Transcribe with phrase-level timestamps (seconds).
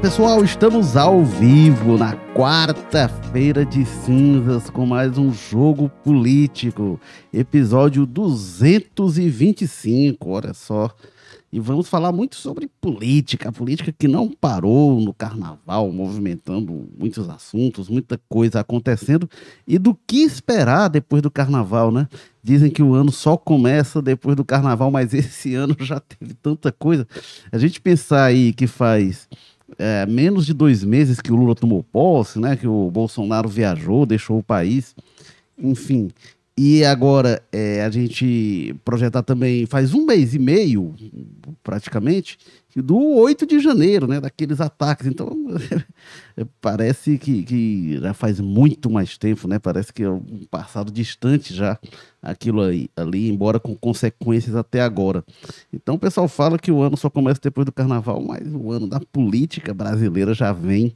[0.00, 6.98] pessoal, estamos ao vivo na quarta-feira de cinzas com mais um jogo político,
[7.30, 10.90] episódio 225, olha só.
[11.52, 17.28] E vamos falar muito sobre política, a política que não parou no carnaval, movimentando muitos
[17.28, 19.28] assuntos, muita coisa acontecendo
[19.66, 22.06] e do que esperar depois do carnaval, né?
[22.42, 26.72] Dizem que o ano só começa depois do carnaval, mas esse ano já teve tanta
[26.72, 27.06] coisa.
[27.52, 29.28] A gente pensar aí que faz
[29.78, 32.56] é, menos de dois meses que o Lula tomou posse, né?
[32.56, 34.94] Que o Bolsonaro viajou, deixou o país,
[35.58, 36.10] enfim.
[36.56, 40.94] E agora é, a gente projetar também faz um mês e meio,
[41.62, 42.38] praticamente,
[42.76, 44.20] do 8 de janeiro, né?
[44.20, 45.06] Daqueles ataques.
[45.06, 45.28] Então,
[46.60, 49.58] parece que, que já faz muito mais tempo, né?
[49.58, 51.78] Parece que é um passado distante já
[52.22, 55.24] aquilo aí, ali, embora com consequências até agora.
[55.72, 58.86] Então, o pessoal fala que o ano só começa depois do carnaval, mas o ano
[58.86, 60.94] da política brasileira já vem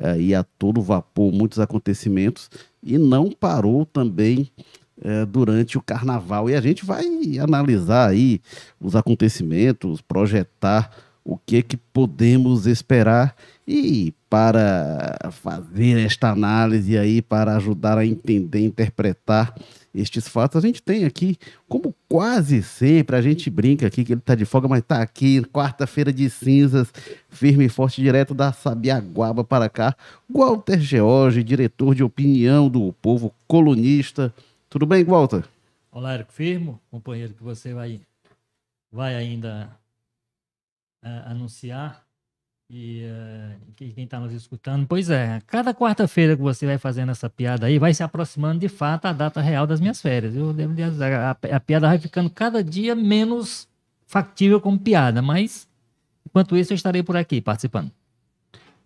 [0.00, 2.50] aí a todo vapor, muitos acontecimentos,
[2.82, 4.50] e não parou também
[5.00, 6.48] é, durante o carnaval.
[6.48, 7.04] E a gente vai
[7.40, 8.40] analisar aí
[8.80, 10.90] os acontecimentos, projetar
[11.24, 13.34] o que que podemos esperar?
[13.66, 19.54] E para fazer esta análise aí, para ajudar a entender, interpretar
[19.94, 21.36] estes fatos, a gente tem aqui,
[21.68, 25.42] como quase sempre, a gente brinca aqui que ele está de folga, mas está aqui,
[25.52, 26.90] quarta-feira de cinzas,
[27.28, 29.94] firme e forte, direto da Sabiaguaba para cá,
[30.28, 34.32] Walter George, diretor de opinião do povo, colunista,
[34.70, 35.44] tudo bem, Walter?
[35.90, 38.00] Olá, Érico Firmo, companheiro que você vai,
[38.90, 39.68] vai ainda
[41.02, 42.04] uh, anunciar
[42.70, 44.86] e uh, quem está nos escutando.
[44.86, 48.68] Pois é, cada quarta-feira que você vai fazendo essa piada aí, vai se aproximando de
[48.68, 50.34] fato a data real das minhas férias.
[50.34, 53.68] Eu devo dizer, a, a piada vai ficando cada dia menos
[54.06, 55.68] factível como piada, mas
[56.26, 57.90] enquanto isso eu estarei por aqui participando.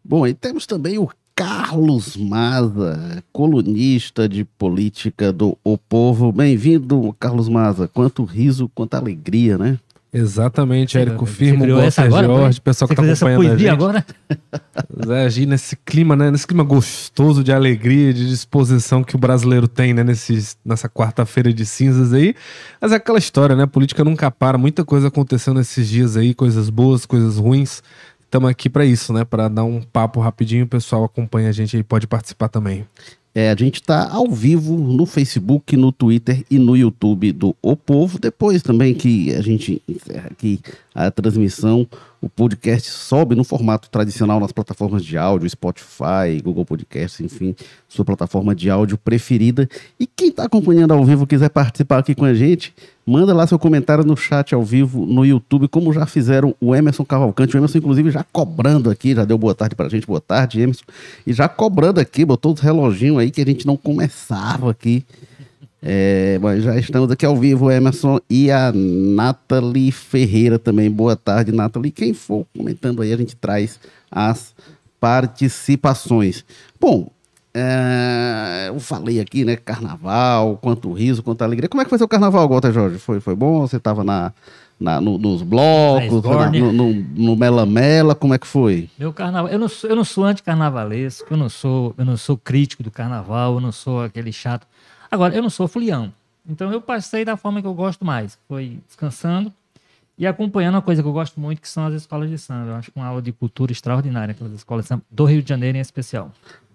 [0.04, 6.32] Bom, e temos também o Carlos Maza, colunista de política do O Povo.
[6.32, 7.86] Bem-vindo, Carlos Maza.
[7.86, 9.78] Quanto riso, quanta alegria, né?
[10.12, 13.68] Exatamente, Érico Firmo, Walter Jorge, pessoal que está acompanhando a gente.
[13.68, 14.06] agora?
[15.26, 16.30] Agir nesse clima, né?
[16.30, 20.02] Nesse clima gostoso de alegria, de disposição que o brasileiro tem, né?
[20.02, 22.34] Nesse, nessa quarta-feira de cinzas aí.
[22.80, 23.64] Mas é aquela história, né?
[23.64, 27.82] A política nunca para, muita coisa acontecendo nesses dias aí, coisas boas, coisas ruins
[28.26, 29.24] estamos aqui para isso, né?
[29.24, 32.86] Para dar um papo rapidinho, o pessoal acompanha a gente e pode participar também.
[33.38, 37.76] É, a gente está ao vivo no Facebook, no Twitter e no YouTube do O
[37.76, 38.18] Povo.
[38.18, 40.58] Depois também que a gente encerra aqui
[40.94, 41.86] a transmissão,
[42.20, 47.54] o podcast sobe no formato tradicional nas plataformas de áudio, Spotify, Google Podcasts, enfim,
[47.88, 49.68] sua plataforma de áudio preferida.
[50.00, 52.74] E quem está acompanhando ao vivo quiser participar aqui com a gente,
[53.06, 57.04] manda lá seu comentário no chat ao vivo no YouTube, como já fizeram o Emerson
[57.04, 57.56] Cavalcante.
[57.56, 60.60] O Emerson, inclusive, já cobrando aqui, já deu boa tarde para a gente, boa tarde,
[60.60, 60.84] Emerson.
[61.26, 65.04] E já cobrando aqui, botou os reloginhos aí que a gente não começava aqui.
[65.88, 70.90] É, mas já estamos aqui ao vivo, Emerson e a Nathalie Ferreira também.
[70.90, 71.92] Boa tarde, Nathalie.
[71.92, 73.78] Quem for comentando aí, a gente traz
[74.10, 74.52] as
[74.98, 76.44] participações.
[76.80, 77.08] Bom,
[77.54, 79.54] é, eu falei aqui, né?
[79.54, 81.68] Carnaval, quanto riso, quanto alegria.
[81.68, 82.98] Como é que foi seu carnaval, Walter Jorge?
[82.98, 83.60] Foi, foi bom?
[83.60, 84.32] Você estava na,
[84.80, 88.90] na, no, nos blocos, na, no, no, no Mela Mela, como é que foi?
[88.98, 92.36] Meu carnaval, eu não sou, eu não sou anticarnavalesco, eu não sou, eu não sou
[92.36, 94.66] crítico do carnaval, eu não sou aquele chato.
[95.10, 96.12] Agora, eu não sou folião.
[96.48, 98.38] Então eu passei da forma que eu gosto mais.
[98.48, 99.52] Foi descansando
[100.18, 102.70] e acompanhando uma coisa que eu gosto muito, que são as escolas de samba.
[102.70, 105.48] Eu acho que uma aula de cultura extraordinária, aquelas escolas de samba do Rio de
[105.48, 106.30] Janeiro em especial.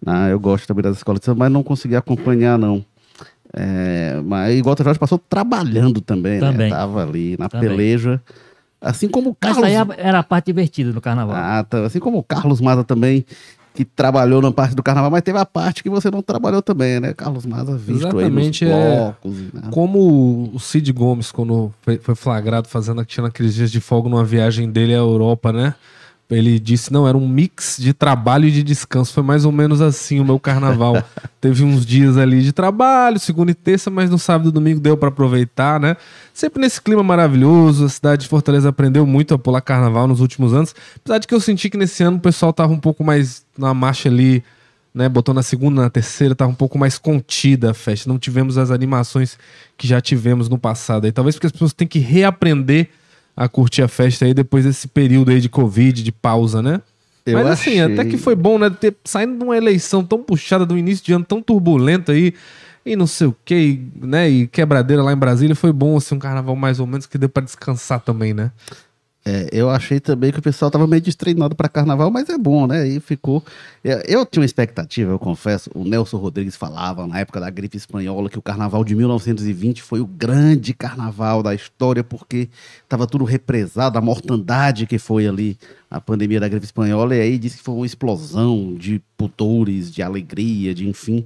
[0.06, 2.86] Ah, eu gosto também das escolas de samba, mas não consegui acompanhar, não.
[3.54, 6.52] É, mas igual o Jorge passou trabalhando também, né?
[6.52, 6.70] também.
[6.70, 6.76] né?
[6.76, 7.70] Tava ali na também.
[7.70, 8.22] peleja.
[8.80, 9.62] Assim como o Carlos.
[9.62, 11.36] Mas aí era a parte divertida do carnaval.
[11.36, 11.86] Ah, tá.
[11.86, 13.26] Assim como o Carlos Maza também
[13.74, 17.00] que trabalhou na parte do carnaval, mas teve a parte que você não trabalhou também,
[17.00, 17.14] né?
[17.14, 18.96] Carlos Maza visto Exatamente, aí nos é.
[18.96, 19.38] blocos.
[19.38, 19.70] É, né?
[19.72, 24.70] Como o Cid Gomes, quando foi flagrado fazendo tinha aqueles dias de folga numa viagem
[24.70, 25.74] dele à Europa, né?
[26.32, 29.14] Ele disse, não, era um mix de trabalho e de descanso.
[29.14, 31.04] Foi mais ou menos assim o meu carnaval.
[31.42, 34.96] Teve uns dias ali de trabalho, segunda e terça, mas no sábado e domingo deu
[34.96, 35.98] para aproveitar, né?
[36.34, 37.86] Sempre nesse clima maravilhoso.
[37.86, 40.74] A cidade de Fortaleza aprendeu muito a pular carnaval nos últimos anos.
[40.98, 43.74] Apesar de que eu senti que nesse ano o pessoal tava um pouco mais na
[43.74, 44.44] marcha ali,
[44.94, 45.10] né?
[45.10, 48.10] Botou na segunda, na terceira, tava um pouco mais contida a festa.
[48.10, 49.38] Não tivemos as animações
[49.78, 51.08] que já tivemos no passado.
[51.08, 52.90] E talvez porque as pessoas têm que reaprender
[53.44, 56.80] a curtir a festa aí depois desse período aí de Covid, de pausa, né?
[57.26, 57.94] Eu Mas assim, achei...
[57.94, 58.70] até que foi bom, né?
[58.70, 62.34] Ter, saindo de uma eleição tão puxada, do início de ano tão turbulento aí,
[62.86, 64.30] e não sei o que, né?
[64.30, 67.30] E quebradeira lá em Brasília, foi bom, assim, um carnaval mais ou menos que deu
[67.30, 68.52] para descansar também, né?
[69.24, 72.66] É, eu achei também que o pessoal tava meio destreinado para carnaval, mas é bom,
[72.66, 72.88] né?
[72.88, 73.44] E ficou.
[73.84, 75.70] Eu, eu, tinha uma expectativa, eu confesso.
[75.76, 80.00] O Nelson Rodrigues falava na época da gripe espanhola que o carnaval de 1920 foi
[80.00, 82.50] o grande carnaval da história, porque
[82.90, 85.56] tava tudo represado, a mortandade que foi ali
[85.90, 90.02] a pandemia da gripe espanhola, e aí disse que foi uma explosão de putores, de
[90.02, 91.26] alegria, de enfim.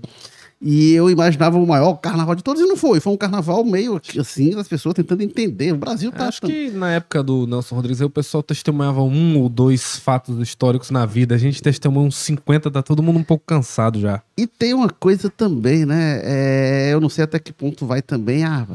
[0.67, 3.00] E eu imaginava o maior carnaval de todos e não foi.
[3.00, 5.71] Foi um carnaval meio assim, das pessoas tentando entender.
[5.71, 6.27] O Brasil tá.
[6.27, 10.89] Acho que na época do Nelson Rodrigues o pessoal testemunhava um ou dois fatos históricos
[10.89, 11.35] na vida.
[11.35, 14.23] A gente testemunha uns 50, tá todo mundo um pouco cansado já.
[14.35, 16.19] E tem uma coisa também, né?
[16.23, 18.65] É, eu não sei até que ponto vai também a,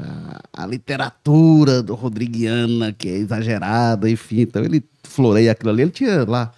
[0.54, 4.43] a, a literatura do Rodriguiana, que é exagerada, enfim.
[4.43, 5.82] Então ele floreia aquilo ali.
[5.82, 6.52] Ele tinha lá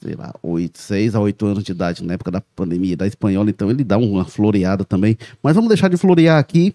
[0.00, 3.50] sei lá, 8, 6 a 8 anos de idade, na época da pandemia da espanhola,
[3.50, 5.16] então ele dá uma floreada também.
[5.42, 6.74] Mas vamos deixar de florear aqui.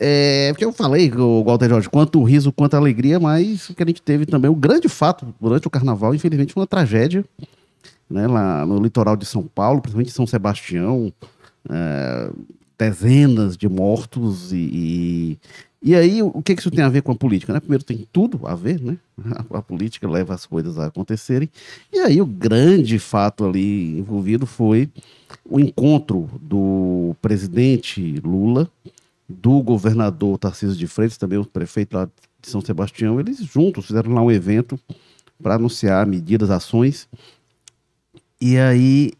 [0.00, 3.86] É, porque eu falei, o Walter Jorge, quanto riso, quanto alegria, mas o que a
[3.86, 7.24] gente teve também, o grande fato durante o carnaval, infelizmente, uma tragédia,
[8.08, 11.12] né, lá no litoral de São Paulo, principalmente em São Sebastião,
[11.68, 12.30] é,
[12.78, 15.38] dezenas de mortos e, e
[15.94, 17.52] aí, o que, que isso tem a ver com a política?
[17.52, 17.60] Né?
[17.60, 18.98] Primeiro, tem tudo a ver, né?
[19.24, 21.48] A, a, política leva as coisas a acontecerem.
[21.92, 24.88] E aí, o grande fato ali envolvido foi
[25.44, 28.68] o encontro do presidente Lula,
[29.28, 32.06] do governador Tarcísio de Freitas, também o prefeito lá
[32.40, 33.20] de São Sebastião.
[33.20, 34.78] Eles juntos fizeram lá um evento
[35.40, 37.08] para anunciar medidas, ações.
[38.40, 39.12] E aí,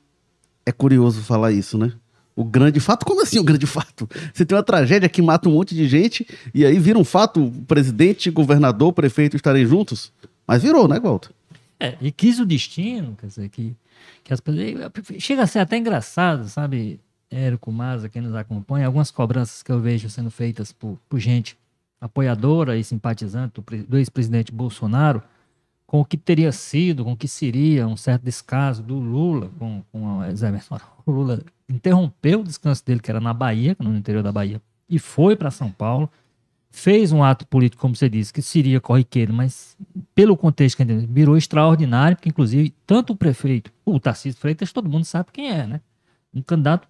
[0.66, 1.92] é curioso falar isso, né?
[2.38, 3.04] O grande fato.
[3.04, 4.08] Como assim o grande fato?
[4.32, 6.24] Você tem uma tragédia que mata um monte de gente
[6.54, 10.12] e aí vira um fato, presidente, governador, prefeito estarem juntos?
[10.46, 11.30] Mas virou, né, Walter?
[11.80, 13.74] É, e quis o destino, quer dizer, que,
[14.22, 14.92] que as pessoas.
[15.18, 19.80] Chega a ser até engraçado, sabe, Érico Maza, quem nos acompanha, algumas cobranças que eu
[19.80, 21.58] vejo sendo feitas por, por gente
[22.00, 25.20] apoiadora e simpatizante do, do ex-presidente Bolsonaro,
[25.88, 29.82] com o que teria sido, com o que seria um certo descaso do Lula com,
[29.90, 30.28] com a.
[31.06, 34.98] O Lula interrompeu o descanso dele, que era na Bahia, no interior da Bahia, e
[34.98, 36.10] foi para São Paulo,
[36.70, 39.74] fez um ato político, como você disse, que seria corriqueiro, mas
[40.14, 44.90] pelo contexto que gente virou extraordinário, porque inclusive tanto o prefeito, o Tarcísio Freitas, todo
[44.90, 45.80] mundo sabe quem é, né?
[46.34, 46.86] Um candidato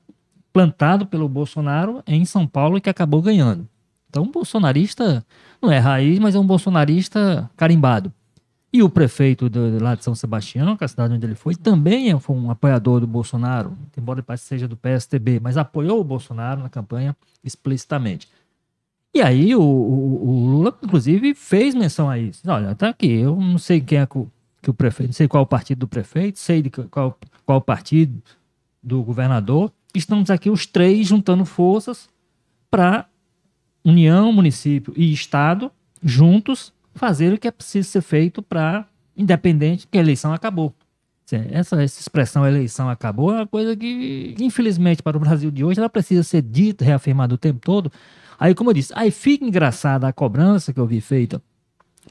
[0.52, 3.68] plantado pelo Bolsonaro em São Paulo e que acabou ganhando.
[4.10, 5.24] Então, um bolsonarista
[5.62, 8.12] não é raiz, mas é um bolsonarista carimbado.
[8.78, 11.56] E o prefeito do, lá de São Sebastião, que é a cidade onde ele foi,
[11.56, 16.04] também é, foi um apoiador do Bolsonaro, embora ele seja do PSTB, mas apoiou o
[16.04, 18.28] Bolsonaro na campanha explicitamente.
[19.12, 22.48] E aí o, o, o Lula, inclusive, fez menção a isso.
[22.48, 24.30] Olha, tá aqui, eu não sei quem é que o,
[24.72, 28.22] prefeito, não sei qual o partido do prefeito, sei de qual, qual partido
[28.80, 29.72] do governador.
[29.92, 32.08] Estamos aqui os três juntando forças
[32.70, 33.06] para
[33.84, 35.68] União, município e Estado
[36.00, 38.86] juntos fazer o que é preciso ser feito para,
[39.16, 40.74] independente, que a eleição acabou.
[41.50, 45.78] Essa, essa expressão eleição acabou é uma coisa que, infelizmente, para o Brasil de hoje,
[45.78, 47.92] ela precisa ser dita, reafirmada o tempo todo.
[48.38, 51.42] Aí, como eu disse, aí fica engraçada a cobrança que eu vi feita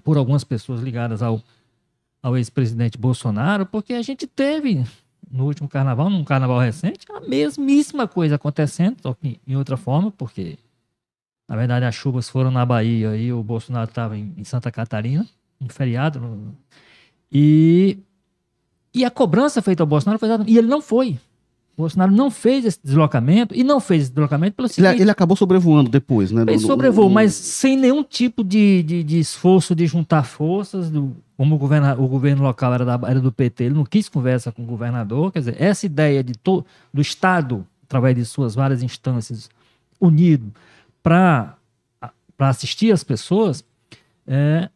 [0.03, 1.41] por algumas pessoas ligadas ao,
[2.21, 4.85] ao ex-presidente Bolsonaro, porque a gente teve
[5.31, 10.11] no último carnaval, num carnaval recente, a mesmíssima coisa acontecendo, só que em outra forma,
[10.11, 10.57] porque
[11.47, 15.25] na verdade, as chuvas foram na Bahia e o Bolsonaro estava em, em, Santa Catarina,
[15.61, 16.19] em feriado.
[16.19, 16.55] No,
[17.31, 17.97] e,
[18.93, 21.17] e a cobrança feita ao Bolsonaro foi E ele não foi.
[21.77, 24.93] O Bolsonaro não fez esse deslocamento e não fez esse deslocamento pelo seguinte.
[24.93, 26.41] Ele, ele acabou sobrevoando depois, né?
[26.41, 30.89] Ele sobrevoou, mas sem nenhum tipo de, de, de, esforço de juntar forças.
[30.89, 34.09] Do, como o governo, o governo local era, da, era do PT, ele não quis
[34.09, 35.31] conversa com o governador.
[35.31, 39.47] Quer dizer, essa ideia de to, do Estado, através de suas várias instâncias,
[40.01, 40.51] unido,
[41.07, 43.63] para assistir as pessoas,
[44.27, 44.69] é,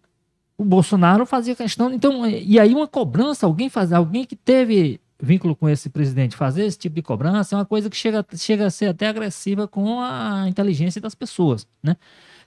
[0.57, 1.93] o Bolsonaro fazia questão.
[1.93, 6.65] Então, e aí uma cobrança, alguém fazer, alguém que teve vínculo com esse presidente fazer
[6.65, 9.99] esse tipo de cobrança é uma coisa que chega, chega a ser até agressiva com
[9.99, 11.95] a inteligência das pessoas, né?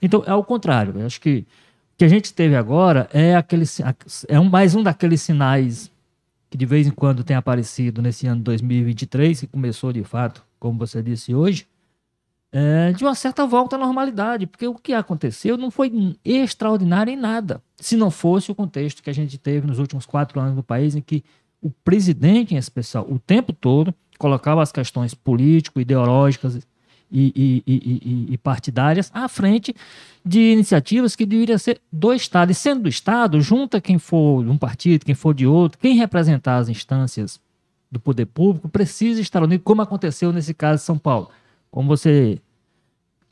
[0.01, 0.99] Então, é o contrário.
[0.99, 1.45] Eu acho que
[1.93, 3.65] o que a gente teve agora é aquele
[4.27, 5.91] é um, mais um daqueles sinais
[6.49, 10.77] que de vez em quando tem aparecido nesse ano 2023, que começou de fato, como
[10.77, 11.67] você disse hoje,
[12.57, 17.17] é, de uma certa volta à normalidade, porque o que aconteceu não foi extraordinário em
[17.17, 20.63] nada, se não fosse o contexto que a gente teve nos últimos quatro anos no
[20.63, 21.21] país, em que
[21.61, 26.65] o presidente, em especial, o tempo todo, colocava as questões político-ideológicas
[27.11, 29.75] e, e, e, e, partidárias à frente
[30.23, 32.53] de iniciativas que deveriam ser do Estado.
[32.53, 35.97] E sendo do Estado, junta quem for de um partido, quem for de outro, quem
[35.97, 37.37] representar as instâncias
[37.91, 41.29] do poder público precisa estar unido, como aconteceu nesse caso de São Paulo.
[41.69, 42.39] Como você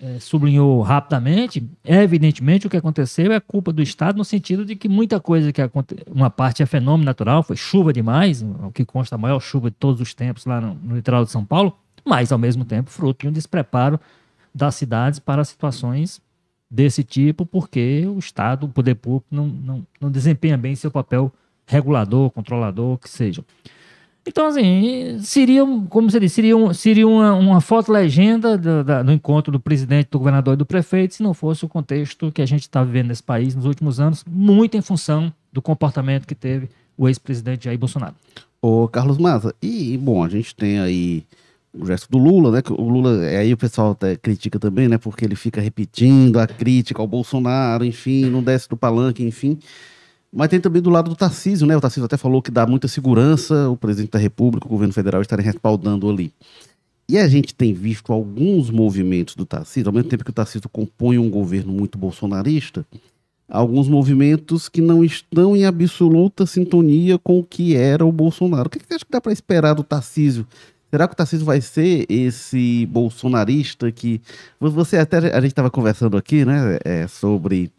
[0.03, 4.75] é, sublinhou rapidamente, é evidentemente o que aconteceu é culpa do Estado no sentido de
[4.75, 8.83] que muita coisa que aconteceu, uma parte é fenômeno natural, foi chuva demais, o que
[8.83, 11.77] consta a maior chuva de todos os tempos lá no, no litoral de São Paulo,
[12.03, 13.97] mas ao mesmo tempo fruto de um despreparo
[14.53, 16.21] das cidades para situações
[16.69, 21.31] desse tipo, porque o Estado, o poder público, não, não, não desempenha bem seu papel
[21.65, 23.41] regulador, controlador, que seja.
[24.25, 29.11] Então, assim, seria, como você disse, seria, seria uma, uma foto legenda do, da, do
[29.11, 32.45] encontro do presidente, do governador e do prefeito, se não fosse o contexto que a
[32.45, 36.69] gente está vivendo nesse país nos últimos anos, muito em função do comportamento que teve
[36.97, 38.15] o ex-presidente Jair Bolsonaro.
[38.61, 41.25] Ô, Carlos Maza, e, bom, a gente tem aí
[41.73, 42.61] o gesto do Lula, né?
[42.69, 44.97] O Lula, aí o pessoal até critica também, né?
[44.97, 49.59] Porque ele fica repetindo a crítica ao Bolsonaro, enfim, não desce do palanque, enfim.
[50.33, 51.77] Mas tem também do lado do Tarcísio, né?
[51.77, 55.21] O Tarcísio até falou que dá muita segurança o presidente da República, o governo federal
[55.21, 56.33] estarem respaldando ali.
[57.07, 60.67] E a gente tem visto alguns movimentos do Tarcísio, ao mesmo tempo que o Tarcísio
[60.69, 62.83] compõe um governo muito bolsonarista,
[63.47, 68.67] alguns movimentos que não estão em absoluta sintonia com o que era o Bolsonaro.
[68.67, 70.47] O que você acha que dá para esperar do Tarcísio?
[70.89, 74.19] Será que o Tarcísio vai ser esse bolsonarista que.
[74.59, 75.17] Você até.
[75.17, 76.79] A gente estava conversando aqui, né?
[76.83, 77.71] É, sobre.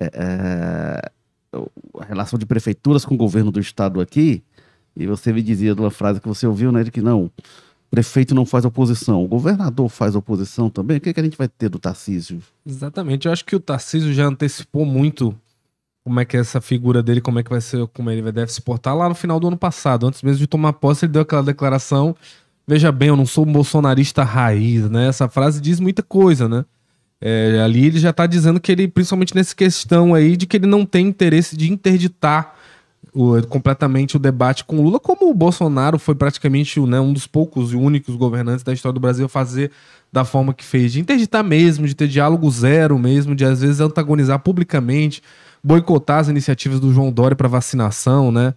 [0.00, 1.10] É, é
[1.98, 4.42] a relação de prefeituras com o governo do estado aqui,
[4.96, 7.30] e você me dizia de uma frase que você ouviu, né, de que não,
[7.90, 10.98] prefeito não faz oposição, o governador faz oposição também.
[10.98, 12.40] O que, é que a gente vai ter do Tarcísio?
[12.66, 15.34] Exatamente, eu acho que o Tarcísio já antecipou muito
[16.04, 18.52] como é que é essa figura dele, como é que vai ser, como ele deve
[18.52, 20.06] se portar lá no final do ano passado.
[20.06, 22.14] Antes mesmo de tomar posse, ele deu aquela declaração.
[22.66, 25.08] Veja bem, eu não sou um bolsonarista raiz, né?
[25.08, 26.66] Essa frase diz muita coisa, né?
[27.26, 30.66] É, ali ele já está dizendo que ele, principalmente nessa questão aí, de que ele
[30.66, 32.54] não tem interesse de interditar
[33.14, 37.72] o, completamente o debate com Lula, como o Bolsonaro foi praticamente né, um dos poucos
[37.72, 39.70] e únicos governantes da história do Brasil a fazer
[40.12, 43.80] da forma que fez, de interditar mesmo, de ter diálogo zero mesmo, de às vezes
[43.80, 45.22] antagonizar publicamente,
[45.62, 48.52] boicotar as iniciativas do João Dória para vacinação, né?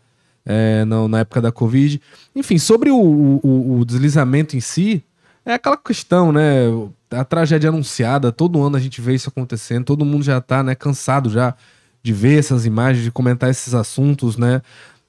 [0.46, 2.02] É, na, na, época da Covid.
[2.36, 5.04] Enfim, sobre o, o, o deslizamento em si,
[5.46, 6.68] é aquela questão, né?
[7.10, 10.76] A tragédia anunciada, todo ano a gente vê isso acontecendo, todo mundo já tá, né,
[10.76, 11.56] cansado já
[12.04, 14.62] de ver essas imagens, de comentar esses assuntos, né?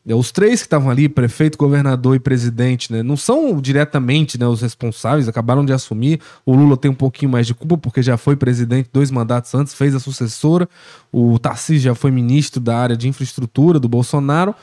[0.07, 4.62] Os três que estavam ali, prefeito, governador e presidente, né, não são diretamente né, os
[4.62, 6.19] responsáveis, acabaram de assumir.
[6.47, 9.75] O Lula tem um pouquinho mais de culpa, porque já foi presidente dois mandatos antes,
[9.75, 10.67] fez a sucessora.
[11.12, 14.55] O Tarcísio já foi ministro da área de infraestrutura do Bolsonaro.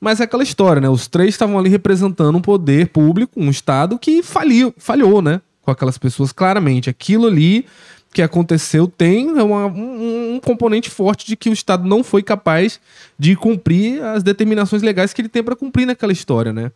[0.00, 0.88] Mas é aquela história, né?
[0.88, 5.40] Os três estavam ali representando um poder público, um Estado que faliu, falhou, né?
[5.68, 6.88] Com aquelas pessoas, claramente.
[6.88, 7.66] Aquilo ali
[8.10, 12.80] que aconteceu tem uma, um, um, componente forte de que o Estado não foi capaz
[13.18, 16.72] de cumprir as determinações legais que ele tem para cumprir naquela história, né?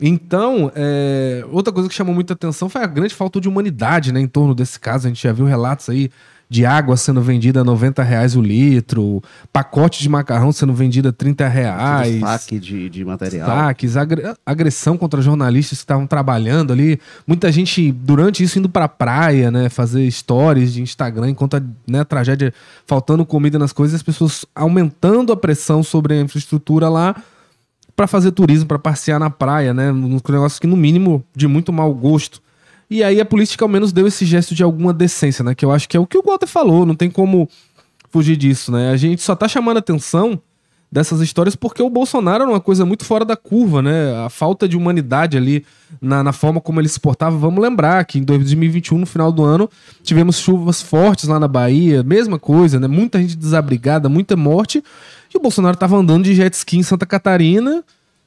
[0.00, 4.18] Então, é, outra coisa que chamou muita atenção foi a grande falta de humanidade né,
[4.18, 5.06] em torno desse caso.
[5.06, 6.10] A gente já viu relatos aí
[6.48, 9.22] de água sendo vendida a 90 reais o litro,
[9.52, 12.20] pacote de macarrão sendo vendido a 30 reais.
[12.20, 13.46] Saque de, de material.
[13.46, 13.94] Saques,
[14.44, 17.00] agressão contra jornalistas que estavam trabalhando ali.
[17.26, 19.68] Muita gente, durante isso, indo pra praia, né?
[19.68, 22.52] Fazer stories de Instagram enquanto a, né, a tragédia
[22.86, 27.14] faltando comida nas coisas, as pessoas aumentando a pressão sobre a infraestrutura lá
[27.96, 29.90] para fazer turismo, para passear na praia, né?
[29.92, 32.43] Um negócio que, no mínimo, de muito mau gosto.
[32.90, 35.54] E aí a política ao menos deu esse gesto de alguma decência, né?
[35.54, 37.48] Que eu acho que é o que o Walter falou, não tem como
[38.10, 38.90] fugir disso, né?
[38.90, 40.40] A gente só tá chamando atenção
[40.94, 44.14] dessas histórias porque o Bolsonaro era uma coisa muito fora da curva, né?
[44.24, 45.64] A falta de humanidade ali
[46.00, 47.36] na, na, forma como ele se portava.
[47.36, 49.68] Vamos lembrar que em 2021, no final do ano,
[50.04, 52.86] tivemos chuvas fortes lá na Bahia, mesma coisa, né?
[52.86, 54.84] Muita gente desabrigada, muita morte.
[55.34, 57.82] E o Bolsonaro tava andando de jet ski em Santa Catarina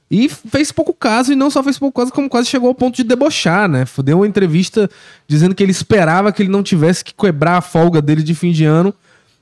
[0.09, 2.95] e fez pouco caso, e não só fez pouco caso, como quase chegou ao ponto
[2.95, 3.85] de debochar, né?
[4.03, 4.89] Deu uma entrevista
[5.27, 8.51] dizendo que ele esperava que ele não tivesse que quebrar a folga dele de fim
[8.51, 8.93] de ano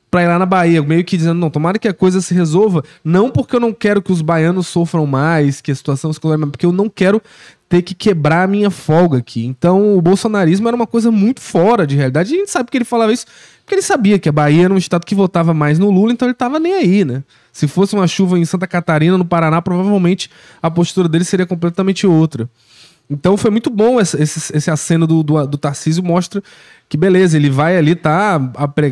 [0.09, 0.81] pra ir lá na Bahia.
[0.81, 2.83] Meio que dizendo, não, tomara que a coisa se resolva.
[3.03, 6.49] Não porque eu não quero que os baianos sofram mais, que a situação se mas
[6.49, 7.21] porque eu não quero
[7.67, 9.45] ter que quebrar a minha folga aqui.
[9.45, 12.31] Então, o bolsonarismo era uma coisa muito fora de realidade.
[12.31, 13.25] E a gente sabe que ele falava isso
[13.65, 16.27] porque ele sabia que a Bahia era um estado que votava mais no Lula, então
[16.27, 17.23] ele tava nem aí, né?
[17.55, 20.29] Se fosse uma chuva em Santa Catarina, no Paraná, provavelmente
[20.61, 22.49] a postura dele seria completamente outra.
[23.09, 26.43] Então foi muito bom esse, esse, esse aceno do, do, do Tarcísio, mostra
[26.89, 28.35] que beleza, ele vai ali, tá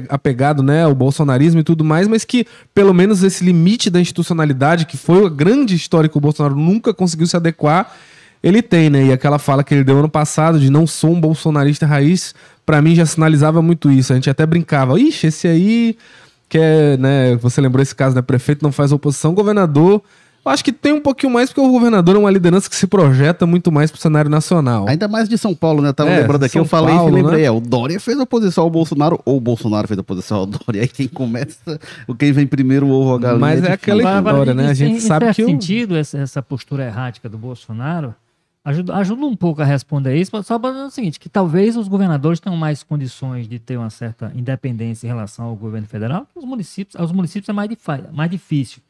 [0.07, 4.85] apegado né, ao bolsonarismo e tudo mais, mas que pelo menos esse limite da institucionalidade,
[4.85, 7.93] que foi a grande história que o Bolsonaro nunca conseguiu se adequar,
[8.41, 9.07] ele tem, né?
[9.07, 12.33] E aquela fala que ele deu ano passado de não sou um bolsonarista raiz,
[12.65, 14.13] para mim já sinalizava muito isso.
[14.13, 15.97] A gente até brincava, ixi, esse aí
[16.53, 17.35] que é, né?
[17.37, 18.21] Você lembrou esse caso, né?
[18.21, 20.03] Prefeito não faz oposição, governador
[20.45, 22.85] Eu acho que tem um pouquinho mais porque o governador é uma liderança que se
[22.85, 24.87] projeta muito mais pro cenário nacional.
[24.87, 25.89] Ainda mais de São Paulo, né?
[25.89, 27.41] Eu tava é, lembrando aqui, São eu falei Paulo, e lembrei.
[27.41, 27.47] Né?
[27.47, 30.83] É, o Dória fez oposição ao Bolsonaro, ou o Bolsonaro fez oposição ao Dória.
[30.83, 33.39] Aí quem começa, o quem vem primeiro, o ovo a galinha.
[33.39, 34.67] Mas é, é aquela história, né?
[34.67, 35.41] A gente sabe que.
[35.41, 38.13] Faz sentido essa, essa postura errática do Bolsonaro.
[38.65, 41.89] Ajuda, ajuda um pouco a responder isso, só para dizer o seguinte, que talvez os
[41.89, 46.45] governadores tenham mais condições de ter uma certa independência em relação ao governo federal, os
[46.45, 47.69] municípios, aos municípios é mais,
[48.13, 48.81] mais difícil.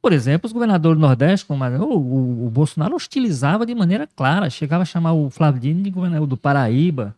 [0.00, 4.48] Por exemplo, os governadores do Nordeste, como o, o, o, Bolsonaro hostilizava de maneira clara,
[4.48, 7.14] chegava a chamar o Flávio Dino de governador do Paraíba.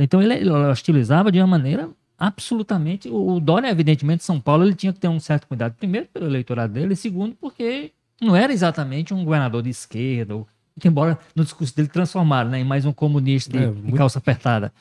[0.00, 1.88] Então ele, ele hostilizava de uma maneira
[2.18, 3.08] absolutamente.
[3.08, 6.26] O, o Dória, evidentemente, São Paulo, ele tinha que ter um certo cuidado, primeiro pelo
[6.26, 10.46] eleitorado dele, e segundo porque não era exatamente um governador de esquerda, ou,
[10.84, 13.86] embora no discurso dele transformaram né, em mais um comunista de, é, muito...
[13.86, 14.72] de calça apertada.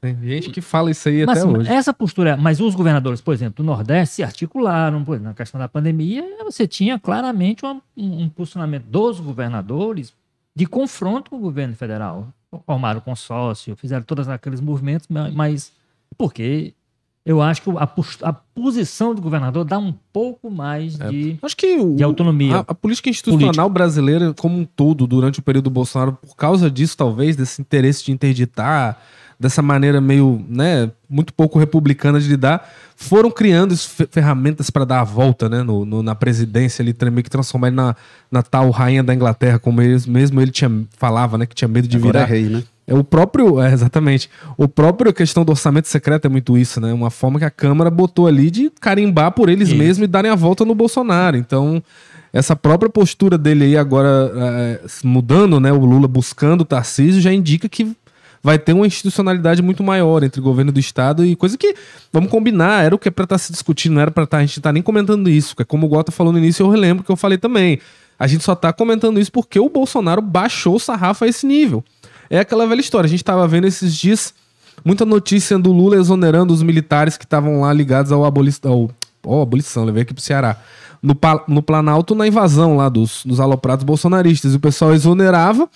[0.00, 1.70] Tem gente que fala isso aí mas, até hoje.
[1.70, 5.68] Essa postura, mas os governadores, por exemplo, do Nordeste se articularam, por na questão da
[5.68, 10.12] pandemia, você tinha claramente um, um, posicionamento dos governadores
[10.56, 12.26] de confronto com o governo federal.
[12.66, 15.72] Formaram consórcio, fizeram todos aqueles movimentos, mas
[16.18, 16.74] porque
[17.24, 17.88] eu acho que a,
[18.28, 22.56] a, posição do governador dá um pouco mais é, de, acho que o, de autonomia.
[22.56, 23.68] A, a, política institucional política.
[23.68, 28.04] brasileira, como um todo, durante o período do Bolsonaro, por causa disso, talvez, desse interesse
[28.04, 29.00] de interditar
[29.38, 35.04] dessa maneira meio, né, muito pouco republicana de lidar, foram criando ferramentas para dar a
[35.04, 37.96] volta, né, no, no, na presidência, ali meio que transformar ele na,
[38.30, 41.88] na tal rainha da Inglaterra, como ele, mesmo ele tinha, falava, né, que tinha medo
[41.88, 42.24] de Agora virar.
[42.24, 42.62] É rei, né?
[42.92, 44.28] É o próprio, é, exatamente.
[44.54, 46.92] O próprio questão do orçamento secreto é muito isso, né?
[46.92, 49.78] Uma forma que a Câmara botou ali de carimbar por eles isso.
[49.78, 51.38] mesmos e darem a volta no Bolsonaro.
[51.38, 51.82] Então,
[52.34, 55.72] essa própria postura dele aí agora é, mudando, né?
[55.72, 57.96] O Lula buscando o Tarcísio já indica que
[58.42, 61.74] vai ter uma institucionalidade muito maior entre o governo do estado e coisa que,
[62.12, 64.36] vamos combinar, era o que é para estar tá se discutindo, não era para estar,
[64.36, 66.62] tá, a gente tá nem comentando isso, que é como o Gota falou no início,
[66.62, 67.78] eu relembro que eu falei também.
[68.18, 71.82] A gente só tá comentando isso porque o Bolsonaro baixou o sarrafo a esse nível.
[72.32, 74.32] É aquela velha história, a gente tava vendo esses dias
[74.82, 78.90] muita notícia do Lula exonerando os militares que estavam lá ligados ao abolição, ao,
[79.22, 80.56] oh, abolição, levei aqui pro Ceará.
[81.02, 81.14] No,
[81.46, 84.54] no Planalto, na invasão lá dos, dos aloprados bolsonaristas.
[84.54, 85.68] E o pessoal exonerava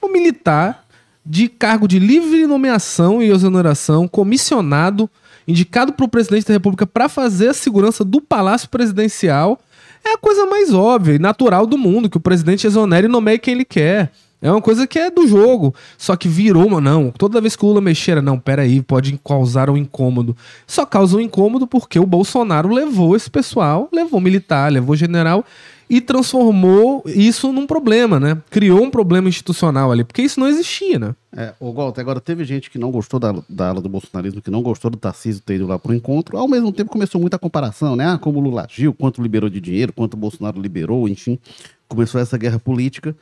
[0.00, 0.84] o militar
[1.26, 5.10] de cargo de livre nomeação e exoneração, comissionado,
[5.48, 9.58] indicado para o presidente da República para fazer a segurança do Palácio Presidencial,
[10.04, 13.40] é a coisa mais óbvia e natural do mundo, que o presidente exonere e nomeie
[13.40, 14.12] quem ele quer.
[14.42, 15.74] É uma coisa que é do jogo.
[15.98, 16.80] Só que virou uma.
[16.80, 20.36] Não, toda vez que o Lula mexer, não, peraí, pode causar um incômodo.
[20.66, 25.44] Só causa um incômodo porque o Bolsonaro levou esse pessoal, levou militar, levou general
[25.90, 28.40] e transformou isso num problema, né?
[28.48, 31.16] Criou um problema institucional ali, porque isso não existia, né?
[31.36, 34.52] É, o Walter, agora teve gente que não gostou da, da ala do bolsonarismo, que
[34.52, 37.96] não gostou do Tarcísio ter ido lá pro encontro, ao mesmo tempo começou muita comparação,
[37.96, 38.06] né?
[38.06, 41.40] Ah, como o Lula agiu, quanto liberou de dinheiro, quanto o Bolsonaro liberou, enfim,
[41.88, 43.16] começou essa guerra política.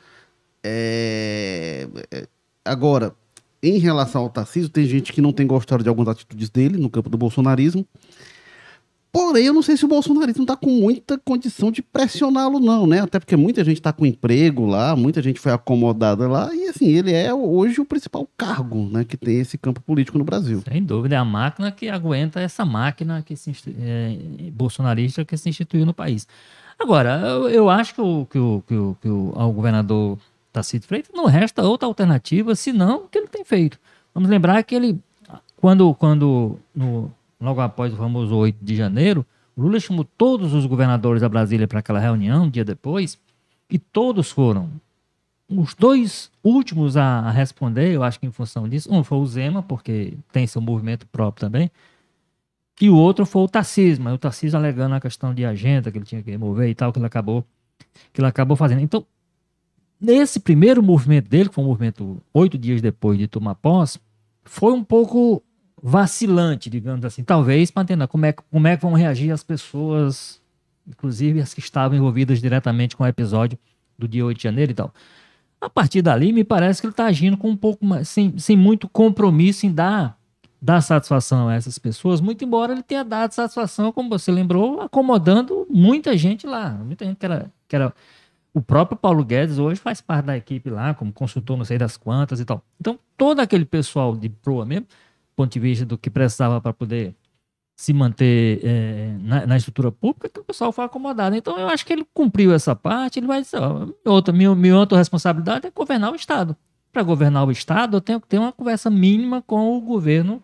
[0.63, 1.87] É...
[2.11, 2.27] é
[2.63, 3.13] agora,
[3.61, 6.89] em relação ao Tarcísio, tem gente que não tem gostado de algumas atitudes dele no
[6.89, 7.85] campo do bolsonarismo,
[9.11, 13.01] Porém, eu não sei se o bolsonarismo está com muita condição de pressioná-lo, não, né?
[13.01, 16.89] Até porque muita gente está com emprego lá, muita gente foi acomodada lá, e assim,
[16.89, 20.61] ele é hoje o principal cargo né, que tem esse campo político no Brasil.
[20.71, 24.15] Sem dúvida, é a máquina que aguenta essa máquina que se, é,
[24.51, 26.27] bolsonarista que se instituiu no país.
[26.77, 30.19] Agora, eu, eu acho que o, que o, que o, que o governador
[30.51, 33.79] Tarcísio Freitas não resta outra alternativa senão o que ele tem feito.
[34.13, 34.99] Vamos lembrar que ele,
[35.57, 41.21] quando, quando no, logo após o famoso 8 de janeiro, Lula chamou todos os governadores
[41.21, 43.19] da Brasília para aquela reunião, um dia depois,
[43.69, 44.69] e todos foram.
[45.47, 49.63] Os dois últimos a responder, eu acho que em função disso, um foi o Zema,
[49.63, 51.71] porque tem seu movimento próprio também,
[52.79, 55.97] e o outro foi o Tarcísio, mas o Tarcísio alegando a questão de agenda que
[55.97, 57.45] ele tinha que remover e tal, que ele acabou,
[58.13, 58.81] que ele acabou fazendo.
[58.81, 59.05] Então,
[59.99, 63.99] nesse primeiro movimento dele, que foi um movimento oito dias depois de tomar posse,
[64.43, 65.43] foi um pouco
[65.81, 70.41] vacilante, digamos assim, talvez para entender como é, como é que vão reagir as pessoas,
[70.87, 73.57] inclusive as que estavam envolvidas diretamente com o episódio
[73.97, 74.93] do dia 8 de janeiro e tal.
[75.61, 78.55] A partir dali, me parece que ele está agindo com um pouco mais, sem, sem
[78.55, 80.17] muito compromisso em dar,
[80.61, 85.67] dar satisfação a essas pessoas, muito embora ele tenha dado satisfação, como você lembrou, acomodando
[85.69, 86.71] muita gente lá.
[86.71, 87.93] Muita gente que era, que era
[88.53, 91.97] o próprio Paulo Guedes hoje faz parte da equipe lá, como consultor não sei das
[91.97, 92.63] quantas e tal.
[92.79, 94.87] Então, todo aquele pessoal de proa mesmo
[95.39, 97.15] ponto de vista do que precisava para poder
[97.77, 101.33] se manter é, na, na, estrutura pública, que o pessoal foi acomodado.
[101.33, 104.75] Então, eu acho que ele cumpriu essa parte, ele vai dizer, ó, outra, minha, minha
[104.75, 106.57] outra responsabilidade é governar o Estado.
[106.91, 110.43] Para governar o Estado, eu tenho que ter uma conversa mínima com o governo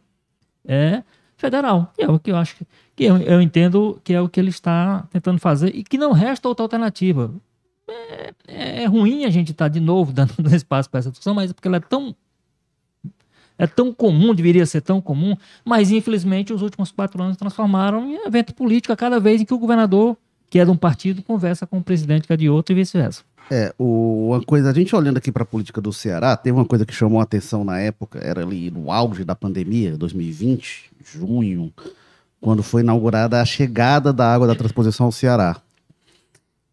[0.63, 1.03] é,
[1.35, 1.91] federal.
[1.97, 2.65] E é o que eu acho que,
[2.95, 6.13] que eu, eu, entendo que é o que ele está tentando fazer e que não
[6.13, 7.33] resta outra alternativa.
[7.87, 11.51] É, é ruim a gente estar tá de novo dando espaço para essa discussão, mas
[11.51, 12.15] é porque ela é tão
[13.57, 18.27] é tão comum, deveria ser tão comum, mas infelizmente os últimos quatro anos transformaram em
[18.27, 20.17] evento político a cada vez em que o governador,
[20.49, 23.23] que é de um partido, conversa com o presidente que é de outro e vice-versa.
[23.49, 26.65] É, o, uma coisa, a gente olhando aqui para a política do Ceará, teve uma
[26.65, 31.71] coisa que chamou a atenção na época, era ali no auge da pandemia, 2020, junho,
[32.41, 35.57] quando foi inaugurada a chegada da água da transposição ao Ceará.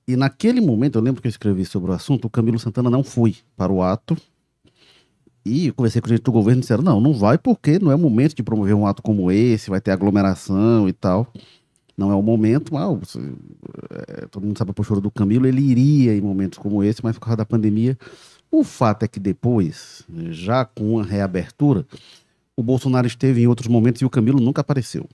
[0.07, 3.05] E naquele momento, eu lembro que eu escrevi sobre o assunto, o Camilo Santana não
[3.05, 4.17] foi para o ato.
[5.45, 7.99] E conversei com gente do governo e disseram: não, não vai porque não é o
[7.99, 11.33] momento de promover um ato como esse, vai ter aglomeração e tal.
[11.97, 13.19] Não é o momento, mas você,
[13.91, 17.19] é, todo mundo sabe a postura do Camilo, ele iria em momentos como esse, mas
[17.19, 17.99] por causa da pandemia.
[18.51, 21.87] O fato é que depois, já com a reabertura,
[22.57, 25.09] o Bolsonaro esteve em outros momentos e o Camilo nunca apareceu.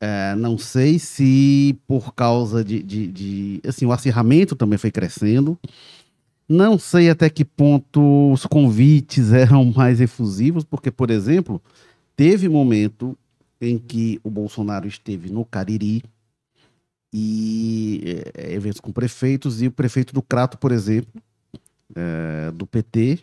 [0.00, 5.58] É, não sei se por causa de, de, de, Assim, o acirramento também foi crescendo.
[6.48, 11.60] Não sei até que ponto os convites eram mais efusivos, porque, por exemplo,
[12.16, 13.16] teve momento
[13.60, 16.02] em que o Bolsonaro esteve no Cariri
[17.12, 21.20] e é, eventos com prefeitos, e o prefeito do Crato, por exemplo,
[21.94, 23.20] é, do PT,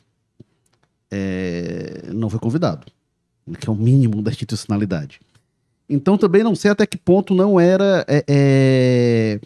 [1.11, 2.87] é, não foi convidado,
[3.59, 5.19] que é o mínimo da institucionalidade.
[5.89, 8.05] Então também não sei até que ponto não era.
[8.07, 9.39] É, é,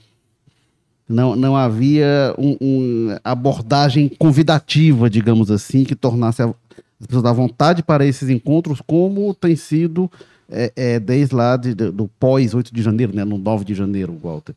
[1.08, 6.54] não, não havia uma um abordagem convidativa, digamos assim, que tornasse a,
[7.00, 10.10] as pessoas à vontade para esses encontros, como tem sido
[10.50, 14.18] é, é, desde lá de, do pós 8 de janeiro, né, no 9 de janeiro,
[14.22, 14.56] Walter.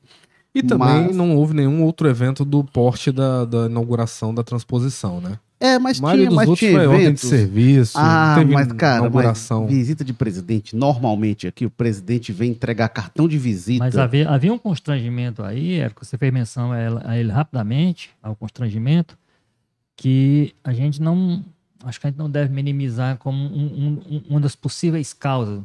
[0.54, 1.16] E também Mas...
[1.16, 5.38] não houve nenhum outro evento do porte da, da inauguração da transposição, né?
[5.62, 7.22] É, mas tinha, mas tinha foi eventos.
[7.22, 12.88] de serviço, ah, mas cara, mas visita de presidente, normalmente aqui o presidente vem entregar
[12.88, 13.84] cartão de visita.
[13.84, 18.10] Mas havia, havia um constrangimento aí, Érico, você fez menção a ele, a ele rapidamente,
[18.20, 19.16] ao constrangimento,
[19.96, 21.44] que a gente não,
[21.84, 25.62] acho que a gente não deve minimizar como um, um, uma das possíveis causas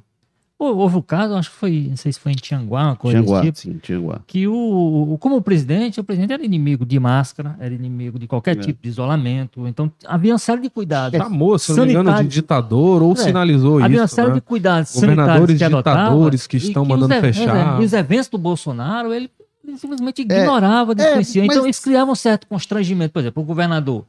[0.59, 3.41] Houve o caso, acho que foi, não sei se foi em Tianguá, uma coisa Tianguá,
[3.43, 4.21] tipo, sim, Tianguá.
[4.25, 8.25] Que o, o, como o presidente, o presidente era inimigo de máscara, era inimigo de
[8.25, 8.59] qualquer é.
[8.59, 11.15] tipo de isolamento, então havia uma série de cuidados.
[11.15, 13.85] Chamou, se não me engano, de ditador ou é, sinalizou havia isso.
[13.85, 14.33] Havia uma série né?
[14.33, 17.79] de cuidados Governadores que ditadores que estão que mandando os, fechar.
[17.79, 19.29] É, os eventos do Bolsonaro, ele,
[19.63, 21.45] ele simplesmente é, ignorava, é, desconhecia.
[21.45, 21.55] Então, mas...
[21.55, 24.05] Então eles criavam um certo constrangimento, por exemplo, o governador,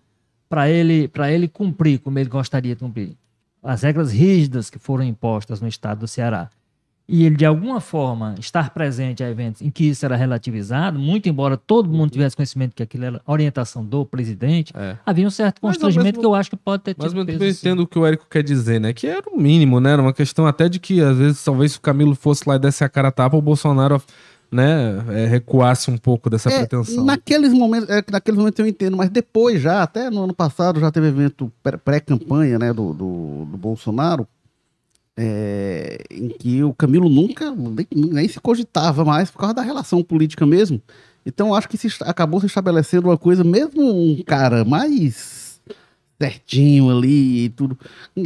[0.49, 3.15] para ele, ele cumprir como ele gostaria de cumprir
[3.63, 6.51] as regras rígidas que foram impostas no estado do Ceará,
[7.09, 11.27] e ele de alguma forma estar presente a eventos em que isso era relativizado, muito
[11.27, 14.95] embora todo mundo tivesse conhecimento que aquilo era orientação do presidente, é.
[15.07, 17.17] havia um certo constrangimento mesmo, que eu acho que pode ter tido.
[17.17, 18.93] Mas eu entendo o que o Érico quer dizer, né?
[18.93, 19.93] Que era o mínimo, né?
[19.93, 22.59] Era uma questão até de que, às vezes, talvez se o Camilo fosse lá e
[22.59, 24.03] desse a cara a tapa, o Bolsonaro
[24.51, 27.05] né, é, recuasse um pouco dessa é, pretensão.
[27.05, 30.91] Naqueles momentos, é, naqueles momentos eu entendo, mas depois já, até no ano passado, já
[30.91, 31.53] teve evento
[31.85, 34.27] pré-campanha né, do, do, do Bolsonaro,
[35.17, 40.03] é, em que o Camilo nunca nem, nem, se cogitava mais por causa da relação
[40.03, 40.81] política mesmo.
[41.27, 45.61] Então acho que se, acabou se estabelecendo uma coisa, mesmo um cara mais
[46.21, 47.79] certinho ali e tudo,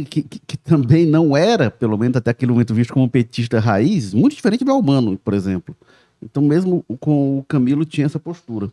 [0.09, 4.13] que, que, que, também não era, pelo menos até aquele momento visto como petista raiz,
[4.13, 5.75] muito diferente do Albano, por exemplo.
[6.23, 8.71] Então, mesmo com o Camilo tinha essa postura.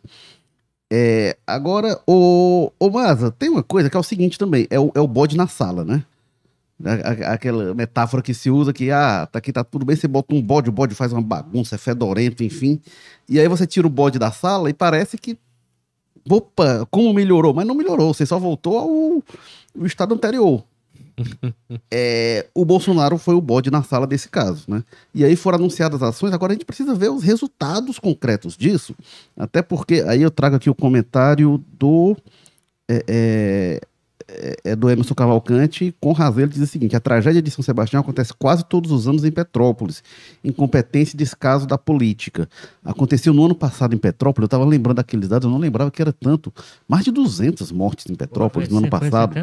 [0.93, 4.91] É, agora, o, o Maza, tem uma coisa que é o seguinte também: é o,
[4.93, 6.03] é o bode na sala, né?
[7.27, 10.41] Aquela metáfora que se usa que, ah, tá aqui tá tudo bem, você bota um
[10.41, 12.81] bode, o bode faz uma bagunça, é fedorento, enfim.
[13.29, 15.37] E aí você tira o bode da sala e parece que,
[16.27, 17.53] opa, como melhorou?
[17.53, 19.23] Mas não melhorou, você só voltou ao,
[19.79, 20.63] ao estado anterior.
[21.91, 24.83] é, o Bolsonaro foi o bode na sala desse caso, né?
[25.13, 28.95] E aí foram anunciadas ações, agora a gente precisa ver os resultados concretos disso,
[29.37, 32.15] até porque aí eu trago aqui o comentário do
[32.87, 33.81] é, é,
[34.27, 37.63] é, é do Emerson Cavalcante, com razão ele diz o seguinte, a tragédia de São
[37.63, 40.03] Sebastião acontece quase todos os anos em Petrópolis,
[40.43, 42.47] incompetência e descaso da política.
[42.83, 46.01] Aconteceu no ano passado em Petrópolis, eu estava lembrando daqueles dados, eu não lembrava que
[46.01, 46.53] era tanto,
[46.87, 49.35] mais de 200 mortes em Petrópolis no ano passado.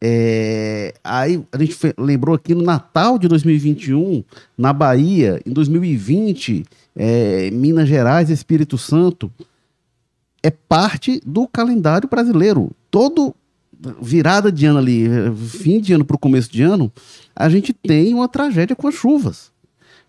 [0.00, 4.22] É, aí a gente lembrou aqui no Natal de 2021,
[4.56, 9.32] na Bahia, em 2020, é, Minas Gerais, Espírito Santo,
[10.42, 12.70] é parte do calendário brasileiro.
[12.90, 13.34] Todo
[14.00, 15.06] virada de ano ali,
[15.36, 16.90] fim de ano para o começo de ano,
[17.34, 19.50] a gente tem uma tragédia com as chuvas,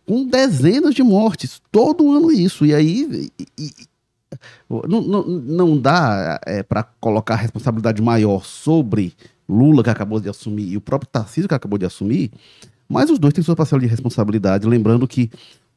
[0.06, 2.66] com dezenas de mortes, todo ano isso.
[2.66, 3.72] E aí e, e,
[4.70, 9.14] não, não, não dá é, para colocar responsabilidade maior sobre
[9.48, 12.32] Lula, que acabou de assumir, e o próprio Tarcísio, que acabou de assumir,
[12.88, 14.68] mas os dois têm sua parcela de responsabilidade.
[14.68, 15.30] Lembrando que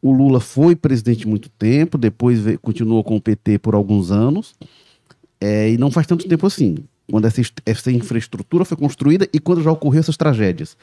[0.02, 4.54] o Lula foi presidente muito tempo, depois veio, continuou com o PT por alguns anos,
[5.42, 6.76] É, e não faz tanto tempo assim,
[7.11, 10.76] quando essa, essa infraestrutura foi construída e quando já ocorreu essas tragédias.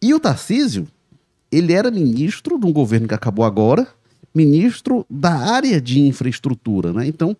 [0.00, 0.88] E o Tarcísio,
[1.52, 3.86] ele era ministro de um governo que acabou agora,
[4.34, 7.06] ministro da área de infraestrutura, né?
[7.06, 7.36] Então,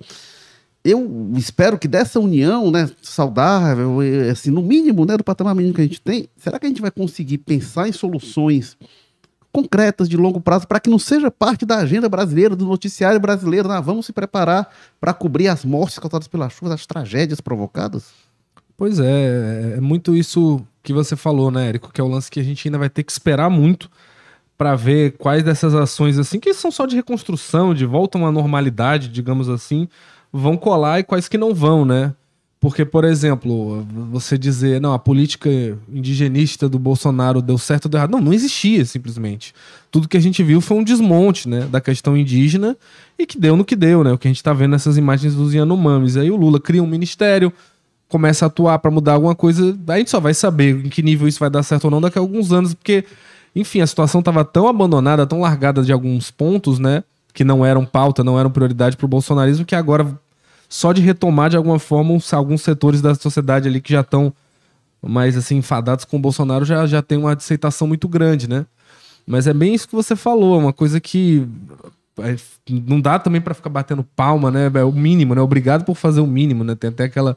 [0.91, 3.99] eu espero que dessa união, né, saudável,
[4.31, 6.81] assim, no mínimo, né, do patamar mínimo que a gente tem, será que a gente
[6.81, 8.77] vai conseguir pensar em soluções
[9.53, 13.69] concretas de longo prazo para que não seja parte da agenda brasileira, do noticiário brasileiro,
[13.69, 13.81] né?
[13.81, 18.11] vamos se preparar para cobrir as mortes causadas pelas chuvas, as tragédias provocadas?
[18.77, 22.39] Pois é, é muito isso que você falou, né, Érico, que é o lance que
[22.39, 23.91] a gente ainda vai ter que esperar muito
[24.57, 28.33] para ver quais dessas ações assim que são só de reconstrução, de volta a uma
[28.33, 29.89] normalidade, digamos assim,
[30.33, 32.13] vão colar e quais que não vão, né?
[32.61, 35.49] Porque, por exemplo, você dizer, não, a política
[35.89, 38.11] indigenista do Bolsonaro deu certo ou deu errado.
[38.11, 39.55] Não, não existia, simplesmente.
[39.93, 42.77] Tudo que a gente viu foi um desmonte, né, da questão indígena
[43.17, 44.13] e que deu no que deu, né?
[44.13, 46.17] O que a gente tá vendo nessas imagens dos Yanomamis.
[46.17, 47.53] Aí o Lula cria um ministério,
[48.09, 51.29] começa a atuar para mudar alguma coisa, a gente só vai saber em que nível
[51.29, 53.05] isso vai dar certo ou não daqui a alguns anos, porque,
[53.55, 57.85] enfim, a situação tava tão abandonada, tão largada de alguns pontos, né, que não eram
[57.85, 60.19] pauta, não eram prioridade pro bolsonarismo, que agora
[60.69, 64.33] só de retomar de alguma forma alguns setores da sociedade ali que já estão
[65.01, 68.67] mais assim enfadados com o Bolsonaro já, já tem uma aceitação muito grande, né?
[69.27, 71.47] Mas é bem isso que você falou, é uma coisa que
[72.21, 72.37] é,
[72.69, 74.71] não dá também para ficar batendo palma, né?
[74.75, 75.41] É o mínimo, né?
[75.41, 76.75] Obrigado por fazer o mínimo, né?
[76.75, 77.37] Tem até aquela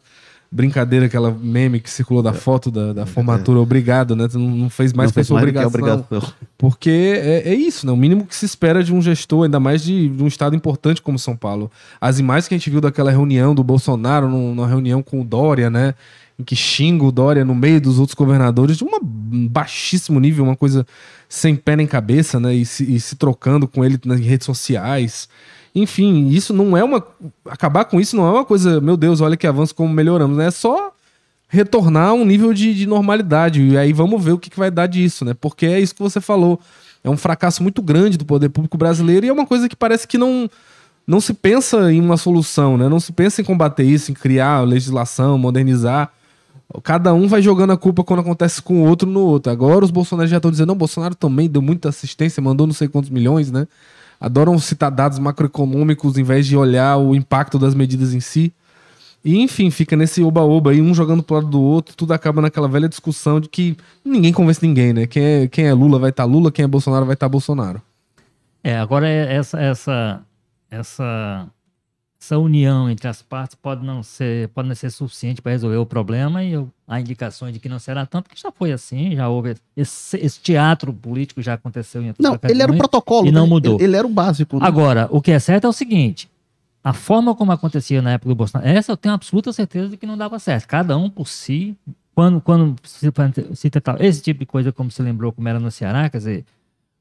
[0.51, 2.33] brincadeira, aquela meme que circulou da é.
[2.33, 3.61] foto da, da formatura, é.
[3.61, 4.27] obrigado, né?
[4.27, 5.69] Tu não, fez mais não sua obrigação.
[5.69, 6.33] obrigação.
[6.57, 7.93] Porque é, é, isso, né?
[7.93, 11.01] O mínimo que se espera de um gestor, ainda mais de, de, um estado importante
[11.01, 11.71] como São Paulo.
[12.01, 15.69] As imagens que a gente viu daquela reunião do Bolsonaro, numa reunião com o Dória,
[15.69, 15.93] né?
[16.37, 18.89] Em que xinga o Dória no meio dos outros governadores, de um
[19.47, 20.85] baixíssimo nível, uma coisa
[21.29, 22.53] sem pé nem cabeça, né?
[22.53, 25.29] E se, e se trocando com ele nas redes sociais.
[25.73, 27.05] Enfim, isso não é uma.
[27.45, 30.47] Acabar com isso não é uma coisa, meu Deus, olha que avanço como melhoramos, né?
[30.47, 30.91] É só
[31.47, 33.61] retornar a um nível de, de normalidade.
[33.61, 35.33] E aí vamos ver o que, que vai dar disso, né?
[35.33, 36.59] Porque é isso que você falou.
[37.03, 40.07] É um fracasso muito grande do poder público brasileiro e é uma coisa que parece
[40.07, 40.49] que não,
[41.05, 42.87] não se pensa em uma solução, né?
[42.87, 46.11] Não se pensa em combater isso, em criar legislação, modernizar.
[46.83, 49.51] Cada um vai jogando a culpa quando acontece com o outro no outro.
[49.51, 52.87] Agora os bolsonaristas já estão dizendo, não, Bolsonaro também deu muita assistência, mandou não sei
[52.87, 53.67] quantos milhões, né?
[54.21, 58.53] Adoram citar dados macroeconômicos em vez de olhar o impacto das medidas em si.
[59.25, 62.67] E enfim, fica nesse oba-oba aí, um jogando pro lado do outro, tudo acaba naquela
[62.67, 65.07] velha discussão de que ninguém convence ninguém, né?
[65.07, 67.29] Quem é, quem é Lula vai estar tá Lula, quem é Bolsonaro vai estar tá
[67.29, 67.81] Bolsonaro.
[68.63, 70.21] É, agora é essa, essa,
[70.69, 71.47] essa
[72.21, 75.85] essa união entre as partes pode não ser, pode não ser suficiente para resolver o
[75.87, 79.27] problema e eu, há indicações de que não será tanto, que já foi assim, já
[79.27, 83.47] houve esse, esse teatro político já aconteceu em Não, ele era o protocolo, e não
[83.47, 83.75] mudou.
[83.77, 84.59] Ele, ele era o básico.
[84.59, 84.67] Né?
[84.67, 86.29] Agora, o que é certo é o seguinte,
[86.83, 90.05] a forma como acontecia na época do Bolsonaro, essa eu tenho absoluta certeza de que
[90.05, 90.67] não dava certo.
[90.67, 91.75] Cada um por si,
[92.13, 93.11] quando, quando se,
[93.55, 96.45] se tentava esse tipo de coisa, como se lembrou, como era no Ceará, quer dizer,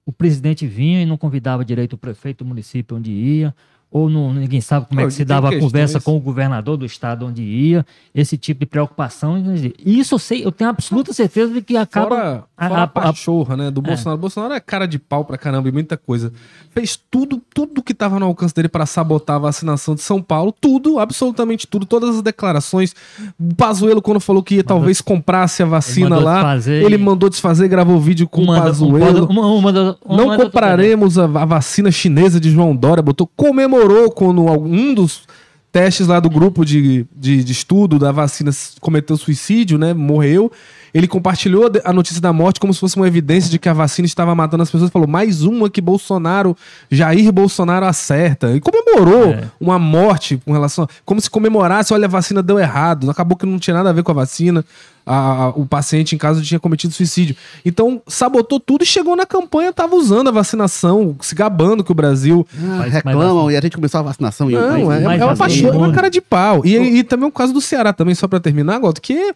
[0.06, 3.54] o presidente vinha e não convidava direito o prefeito do município onde ia,
[3.92, 6.86] ou não, ninguém sabe como é que se dava a conversa com o governador do
[6.86, 9.42] estado onde ia, esse tipo de preocupação.
[9.84, 12.08] Isso eu sei, eu tenho absoluta certeza de que acaba.
[12.08, 13.68] Fora, fora a, a, a pachorra, né?
[13.68, 13.88] Do é.
[13.88, 14.16] Bolsonaro.
[14.16, 16.32] O Bolsonaro é cara de pau pra caramba e muita coisa.
[16.70, 20.54] Fez tudo, tudo que tava no alcance dele para sabotar a vacinação de São Paulo,
[20.60, 22.94] tudo, absolutamente tudo, todas as declarações.
[23.40, 27.28] O Pazuelo, quando falou que ia mandou, talvez comprasse a vacina ele lá, ele mandou
[27.28, 29.28] desfazer, gravou vídeo com o Pazuelo.
[30.08, 35.22] não compraremos a, a vacina chinesa de João Dória, botou comemorando chorou quando um dos
[35.72, 39.94] testes lá do grupo de, de, de, estudo da vacina cometeu suicídio, né?
[39.94, 40.52] Morreu.
[40.92, 44.06] Ele compartilhou a notícia da morte como se fosse uma evidência de que a vacina
[44.06, 44.90] estava matando as pessoas.
[44.90, 46.56] Falou, mais uma que Bolsonaro,
[46.90, 48.54] Jair Bolsonaro acerta.
[48.54, 49.44] E comemorou é.
[49.60, 50.88] uma morte com relação.
[51.04, 53.10] Como se comemorasse, olha, a vacina deu errado.
[53.10, 54.64] Acabou que não tinha nada a ver com a vacina
[55.10, 57.34] a, a, o paciente em casa tinha cometido suicídio.
[57.64, 61.94] Então, sabotou tudo e chegou na campanha, tava usando a vacinação, se gabando que o
[61.94, 62.46] Brasil.
[62.56, 64.48] Ah, reclamam mas, e a gente começou a vacinação.
[64.48, 66.64] Não, é, é, uma paixão, é uma cara de pau.
[66.64, 69.34] E, e, também o caso do Ceará, também, só para terminar, Goto, que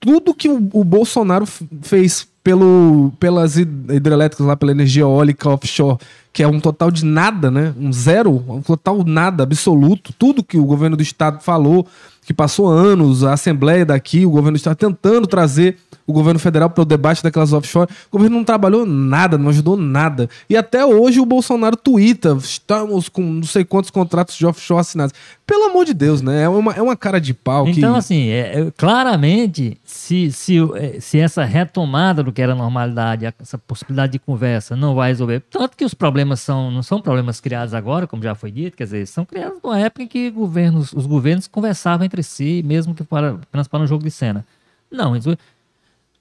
[0.00, 1.46] tudo que o, o Bolsonaro
[1.82, 5.98] fez pelo, pelas hidrelétricas lá, pela energia eólica offshore,
[6.32, 7.74] que é um total de nada, né?
[7.76, 10.12] Um zero, um total nada, absoluto.
[10.16, 11.86] Tudo que o governo do estado falou,
[12.24, 16.70] que passou anos, a Assembleia daqui, o governo do estado tentando trazer o governo federal
[16.70, 17.90] para o debate daquelas offshore.
[18.10, 20.28] O governo não trabalhou nada, não ajudou nada.
[20.48, 25.14] E até hoje o Bolsonaro twitta, estamos com não sei quantos contratos de offshore assinados.
[25.46, 26.42] Pelo amor de Deus, né?
[26.42, 27.68] É uma, é uma cara de pau.
[27.68, 27.98] Então, que...
[27.98, 33.56] assim, é, é, claramente, se, se, é, se essa retomada do que era normalidade, essa
[33.58, 37.74] possibilidade de conversa não vai resolver, tanto que os problemas são, não são problemas criados
[37.74, 41.06] agora, como já foi dito, quer dizer, são criados numa época em que governos, os
[41.06, 44.44] governos conversavam entre si, mesmo que para, apenas para um jogo de cena.
[44.90, 45.16] Não,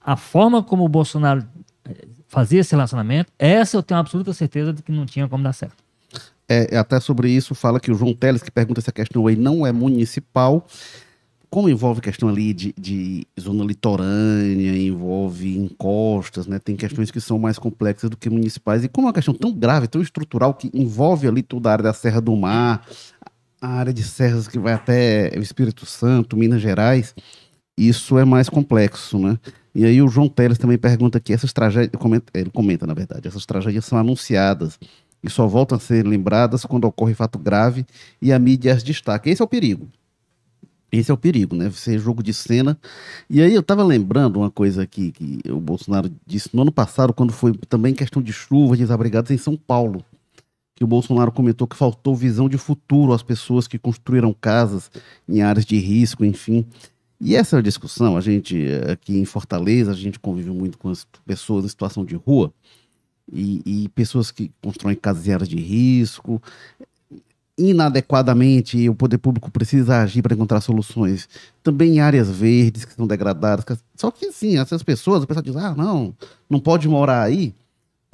[0.06, 1.44] a forma como o Bolsonaro
[1.84, 5.52] eh, fazia esse relacionamento, essa eu tenho absoluta certeza de que não tinha como dar
[5.52, 5.84] certo.
[6.48, 9.36] É, até sobre isso fala que o João Teles, que pergunta se a questão aí
[9.36, 10.64] não é municipal,
[11.50, 16.60] como envolve questão ali de, de, zona litorânea, envolve encostas, né?
[16.60, 18.84] Tem questões que são mais complexas do que municipais.
[18.84, 21.84] E como é uma questão tão grave, tão estrutural, que envolve ali toda a área
[21.84, 22.86] da Serra do Mar,
[23.60, 27.16] a área de serras que vai até o Espírito Santo, Minas Gerais,
[27.78, 29.40] isso é mais complexo, né?
[29.76, 31.92] E aí o João Teles também pergunta aqui, essas tragédias,
[32.34, 34.80] ele comenta, na verdade, essas tragédias são anunciadas
[35.22, 37.86] e só voltam a ser lembradas quando ocorre fato grave
[38.22, 39.30] e a mídia as destaca.
[39.30, 39.90] Esse é o perigo.
[40.92, 41.70] Esse é o perigo, né?
[41.72, 42.78] Ser jogo de cena.
[43.30, 47.14] E aí eu estava lembrando uma coisa aqui que o Bolsonaro disse no ano passado,
[47.14, 50.06] quando foi também questão de chuva, desabrigados em São Paulo.
[50.74, 54.90] Que o Bolsonaro comentou que faltou visão de futuro às pessoas que construíram casas
[55.28, 56.66] em áreas de risco, enfim.
[57.20, 61.66] E essa discussão, a gente aqui em Fortaleza, a gente convive muito com as pessoas
[61.66, 62.54] em situação de rua
[63.32, 66.42] e, e pessoas que constroem casas em áreas de risco.
[67.58, 71.30] Inadequadamente, o poder público precisa agir para encontrar soluções.
[71.64, 73.64] Também em áreas verdes que são degradadas.
[73.96, 76.14] Só que, sim, essas pessoas, a pessoa diz: ah, não,
[76.50, 77.56] não pode morar aí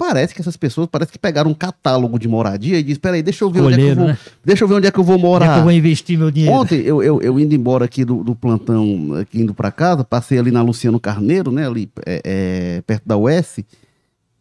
[0.02, 3.44] parece que essas pessoas parece que pegaram um catálogo de moradia e diz, peraí, deixa
[3.44, 4.18] eu ver onde é que eu vou, né?
[4.44, 5.44] deixa eu ver onde é que eu vou morar.
[5.44, 6.56] Onde é que eu vou investir meu dinheiro?
[6.56, 10.40] Ontem eu, eu, eu indo embora aqui do, do plantão, aqui indo para casa, passei
[10.40, 13.60] ali na Luciano Carneiro, né, ali é, é, perto da UES,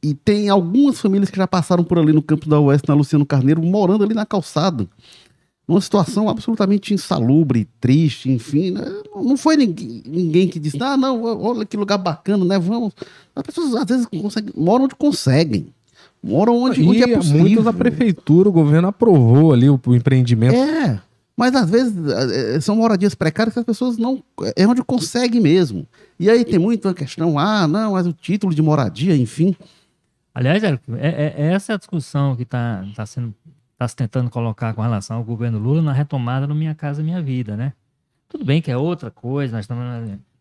[0.01, 3.23] e tem algumas famílias que já passaram por ali no campo da UES, na Luciano
[3.23, 4.87] Carneiro, morando ali na calçada
[5.73, 8.71] uma situação absolutamente insalubre, triste, enfim.
[8.71, 8.83] Né?
[9.15, 12.59] Não foi ninguém, ninguém, que disse, ah, não, olha que lugar bacana, né?
[12.59, 12.93] Vamos.
[13.35, 15.67] As pessoas às vezes conseguem, moram onde conseguem.
[16.23, 17.39] Moram onde, onde é possível.
[17.39, 20.55] Muito da prefeitura, o governo aprovou ali o, o empreendimento.
[20.55, 21.01] É.
[21.35, 24.23] Mas às vezes é, é, são moradias precárias que as pessoas não.
[24.55, 25.87] É onde conseguem mesmo.
[26.19, 29.55] E aí tem muito a questão, ah, não, mas o título de moradia, enfim.
[30.35, 33.33] Aliás, é, é, é essa a discussão que está tá sendo
[33.81, 37.21] está se tentando colocar com relação ao governo Lula na retomada do Minha Casa Minha
[37.21, 37.73] Vida, né?
[38.29, 39.83] Tudo bem que é outra coisa, nós estamos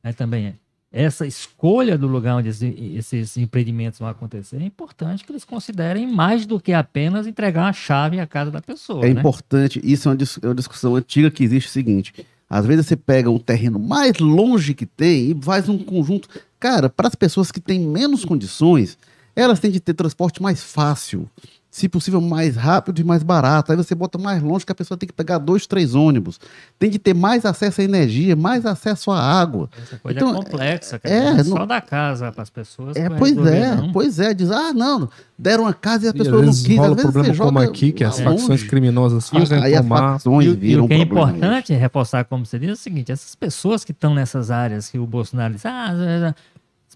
[0.04, 0.54] né, também
[0.92, 6.46] essa escolha do lugar onde esses empreendimentos vão acontecer é importante que eles considerem mais
[6.46, 9.06] do que apenas entregar a chave à casa da pessoa.
[9.06, 9.20] É né?
[9.20, 12.12] importante, isso é uma, é uma discussão antiga que existe o seguinte:
[12.48, 16.28] às vezes você pega um terreno mais longe que tem e faz um conjunto.
[16.58, 18.98] Cara, para as pessoas que têm menos condições,
[19.34, 21.30] elas têm de ter transporte mais fácil
[21.70, 23.70] se possível, mais rápido e mais barato.
[23.70, 26.40] Aí você bota mais longe que a pessoa tem que pegar dois, três ônibus.
[26.78, 29.70] Tem que ter mais acesso à energia, mais acesso à água.
[29.80, 32.96] Essa coisa então, é complexa, é, é só da casa para as pessoas.
[32.96, 33.92] É, pois é, não.
[33.92, 34.34] pois é.
[34.34, 36.78] Diz, ah, não, deram a casa e a pessoa não quis.
[36.78, 39.96] Às vezes problema como aqui, que as facções criminosas fazem aí tomar.
[39.96, 43.12] As facções viram e o que é importante reforçar, como você diz, é o seguinte,
[43.12, 46.34] essas pessoas que estão nessas áreas que o Bolsonaro diz, ah,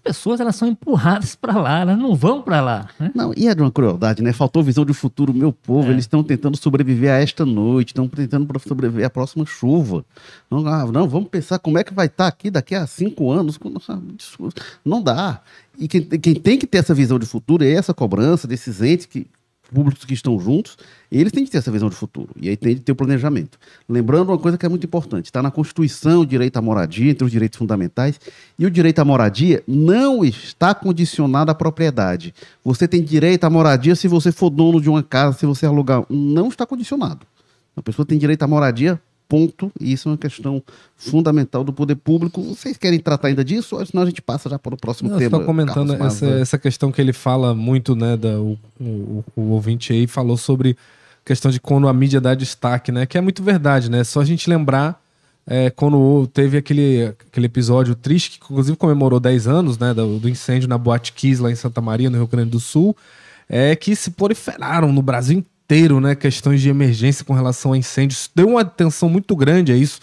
[0.05, 2.87] pessoas elas são empurradas para lá, elas não vão para lá.
[2.99, 3.11] Né?
[3.15, 4.31] Não, e é de uma crueldade, né?
[4.31, 5.87] Faltou visão de futuro, meu povo.
[5.87, 5.91] É.
[5.91, 10.05] Eles estão tentando sobreviver a esta noite, estão tentando sobreviver à próxima chuva.
[10.49, 13.31] Não, ah, não, vamos pensar como é que vai estar tá aqui daqui a cinco
[13.31, 13.59] anos.
[14.85, 15.41] Não dá.
[15.77, 19.07] E quem, quem tem que ter essa visão de futuro é essa cobrança desses entes
[19.07, 19.25] que
[19.73, 20.77] públicos que estão juntos,
[21.11, 22.29] eles têm que ter essa visão de futuro.
[22.39, 23.57] E aí tem que ter o planejamento.
[23.87, 27.25] Lembrando uma coisa que é muito importante: está na Constituição o direito à moradia, entre
[27.25, 28.19] os direitos fundamentais,
[28.57, 32.33] e o direito à moradia não está condicionado à propriedade.
[32.63, 36.05] Você tem direito à moradia se você for dono de uma casa, se você alugar.
[36.09, 37.25] Não está condicionado.
[37.75, 39.71] A pessoa tem direito à moradia Ponto.
[39.79, 40.61] E isso é uma questão
[40.95, 42.41] fundamental do poder público.
[42.41, 43.75] Vocês querem tratar ainda disso?
[43.75, 45.37] Ou senão a gente passa já para o próximo Não, tema.
[45.37, 48.15] Estou comentando essa, essa, questão que ele fala muito, né?
[48.15, 50.77] Da, o, o, o ouvinte aí falou sobre
[51.25, 53.05] questão de quando a mídia dá destaque, né?
[53.05, 54.03] Que é muito verdade, né?
[54.03, 55.01] Só a gente lembrar
[55.47, 59.93] é, quando teve aquele, aquele episódio triste, que inclusive comemorou 10 anos, né?
[59.93, 62.95] Do, do incêndio na Boate Kiss lá em Santa Maria, no Rio Grande do Sul.
[63.47, 65.54] É que se proliferaram no Brasil inteiro,
[65.99, 66.15] né?
[66.15, 68.29] Questões de emergência com relação a incêndios.
[68.33, 69.99] Deu uma atenção muito grande a isso.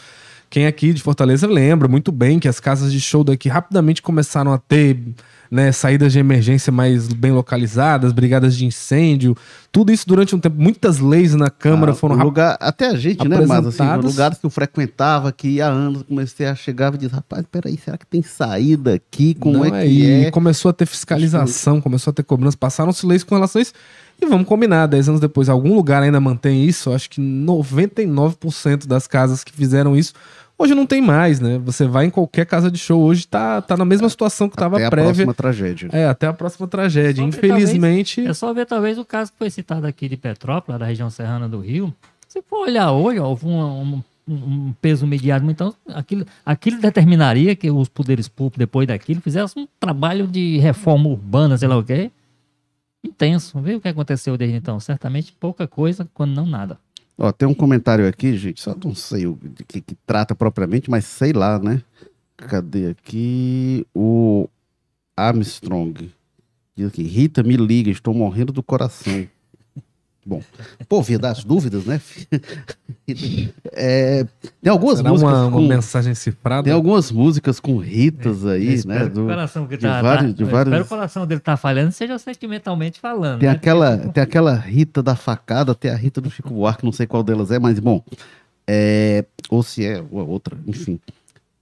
[0.50, 4.52] Quem aqui de Fortaleza lembra muito bem que as casas de show daqui rapidamente começaram
[4.52, 4.98] a ter
[5.52, 9.36] né, saídas de emergência mais bem localizadas, brigadas de incêndio,
[9.70, 10.56] tudo isso durante um tempo.
[10.58, 14.46] Muitas leis na Câmara ah, foram lugar, Até a gente, né, mas assim, lugares que
[14.46, 18.22] eu frequentava, que há anos comecei a chegar e dizer, rapaz, peraí, será que tem
[18.22, 19.34] saída aqui?
[19.34, 20.28] Como Não, é, é que é?
[20.28, 23.72] E começou a ter fiscalização, começou a ter cobrança, passaram-se leis com relação a isso.
[24.22, 26.92] E vamos combinar, 10 anos depois, algum lugar ainda mantém isso.
[26.92, 30.14] Acho que 99% das casas que fizeram isso
[30.62, 31.58] Hoje não tem mais, né?
[31.64, 34.76] Você vai em qualquer casa de show, hoje tá, tá na mesma situação que estava
[34.76, 34.86] prévia.
[34.86, 35.88] Até a próxima tragédia.
[35.92, 37.20] É, até a próxima tragédia.
[37.20, 38.16] É Infelizmente.
[38.16, 41.10] Talvez, é só ver talvez o caso que foi citado aqui de Petrópolis, da região
[41.10, 41.92] serrana do Rio.
[42.28, 47.56] Se for olhar hoje, ó, houve um, um, um, peso mediado, então aquilo, aquilo determinaria
[47.56, 51.82] que os poderes públicos, depois daquilo, fizessem um trabalho de reforma urbana, sei lá o
[51.82, 52.08] quê.
[53.04, 53.60] Intenso.
[53.60, 54.78] Vê o que aconteceu desde então.
[54.78, 56.78] Certamente pouca coisa, quando não nada.
[57.18, 59.38] Ó, tem um comentário aqui, gente, só não sei o
[59.68, 61.82] que, que trata propriamente, mas sei lá, né?
[62.36, 63.86] Cadê aqui?
[63.94, 64.48] O
[65.16, 66.10] Armstrong.
[66.74, 69.28] Diz aqui, Rita, me liga, estou morrendo do coração.
[70.24, 70.40] Bom,
[70.88, 72.00] pô, vir das dúvidas, né?
[73.72, 74.24] é,
[74.62, 75.32] tem algumas Será músicas.
[75.32, 76.62] Uma, com, uma mensagem cifrada?
[76.62, 79.06] Tem algumas músicas com ritas é, aí, né?
[79.06, 80.72] Do, o coração que de tá, vários, tá, de vários...
[80.72, 83.40] Espero o coração dele tá falhando, seja sentimentalmente falando.
[83.40, 83.54] Tem, né?
[83.54, 87.24] aquela, tem aquela Rita da facada, tem a Rita do Chico Buarque, não sei qual
[87.24, 88.00] delas é, mas bom.
[88.64, 91.00] É, ou se é outra, enfim.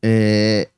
[0.02, 0.68] É,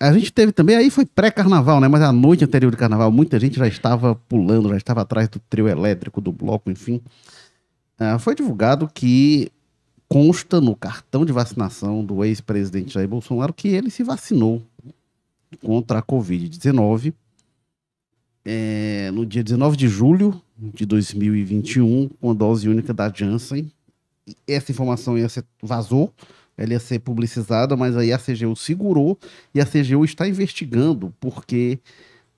[0.00, 1.88] a gente teve também, aí foi pré-carnaval, né?
[1.88, 5.40] Mas a noite anterior de carnaval, muita gente já estava pulando, já estava atrás do
[5.48, 7.00] trio elétrico, do bloco, enfim.
[8.00, 9.50] Uh, foi divulgado que
[10.08, 14.62] consta no cartão de vacinação do ex-presidente Jair Bolsonaro que ele se vacinou
[15.62, 17.14] contra a Covid-19
[18.44, 23.70] é, no dia 19 de julho de 2021, com a dose única da Janssen.
[24.46, 26.12] Essa informação ia ser, vazou
[26.56, 29.18] ela ia ser publicizada, mas aí a CGU segurou
[29.54, 31.78] e a CGU está investigando porque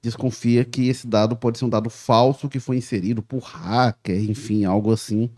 [0.05, 4.65] desconfia que esse dado pode ser um dado falso que foi inserido por hacker, enfim,
[4.65, 5.31] algo assim.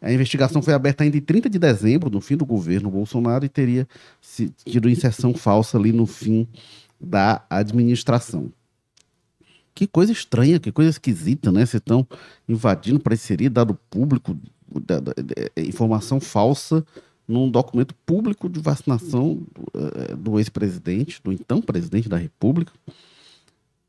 [0.00, 3.48] A investigação foi aberta ainda em 30 de dezembro, no fim do governo Bolsonaro, e
[3.48, 3.86] teria
[4.64, 6.46] tido inserção falsa ali no fim
[7.00, 8.52] da administração.
[9.74, 11.64] Que coisa estranha, que coisa esquisita, né?
[11.64, 12.06] Vocês estão
[12.46, 14.36] invadindo para inserir dado público,
[14.84, 16.84] da, da, da, informação falsa
[17.26, 22.72] num documento público de vacinação do, uh, do ex-presidente, do então presidente da República.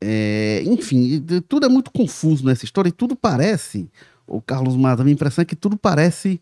[0.06, 3.88] É, enfim, tudo é muito confuso nessa história e tudo parece,
[4.26, 6.38] o Carlos Maza, a minha impressão é que tudo parece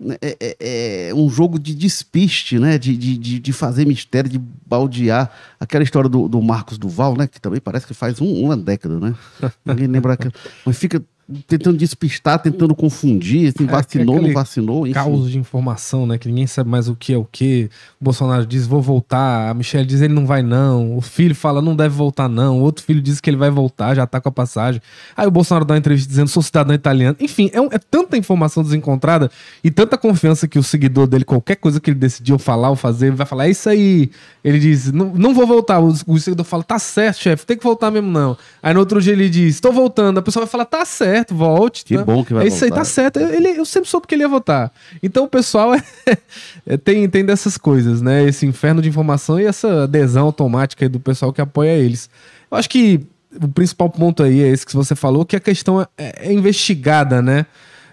[0.00, 2.78] né, é, é, é, um jogo de despiste, né?
[2.78, 5.30] De, de, de fazer mistério, de baldear.
[5.58, 7.26] Aquela história do, do Marcos Duval, né?
[7.26, 9.14] Que também parece que faz um, uma década, né?
[9.64, 10.16] Ninguém lembra.
[10.64, 11.02] Mas fica
[11.46, 14.86] tentando despistar, tentando confundir, assim, é, vacinou, não vacinou.
[14.86, 14.94] Enfim.
[14.94, 16.16] Caos de informação, né?
[16.16, 17.68] Que ninguém sabe mais o que é o que.
[18.00, 19.50] O Bolsonaro diz, vou voltar.
[19.50, 20.96] A Michelle diz, ele não vai não.
[20.96, 22.60] O filho fala, não deve voltar não.
[22.60, 24.80] O outro filho diz que ele vai voltar, já tá com a passagem.
[25.14, 27.14] Aí o Bolsonaro dá uma entrevista dizendo, sou cidadão italiano.
[27.20, 29.30] Enfim, é, um, é tanta informação desencontrada
[29.62, 33.08] e tanta confiança que o seguidor dele, qualquer coisa que ele decidiu falar ou fazer,
[33.08, 34.10] ele vai falar, é isso aí.
[34.42, 35.78] Ele diz, não, não vou voltar.
[35.78, 38.34] O, o seguidor fala, tá certo, chefe, tem que voltar mesmo não.
[38.62, 40.16] Aí no outro dia ele diz, estou voltando.
[40.16, 41.84] A pessoa vai falar, tá certo certo, volte.
[41.84, 42.04] Que tá?
[42.04, 43.18] bom que vai É isso aí, tá certo.
[43.18, 44.72] Ele, eu sempre soube que ele ia votar.
[45.02, 45.82] Então o pessoal é,
[46.66, 48.24] é, tem, tem dessas coisas, né?
[48.24, 52.08] Esse inferno de informação e essa adesão automática do pessoal que apoia eles.
[52.50, 53.00] Eu acho que
[53.42, 57.20] o principal ponto aí é esse que você falou, que a questão é, é investigada,
[57.20, 57.46] né?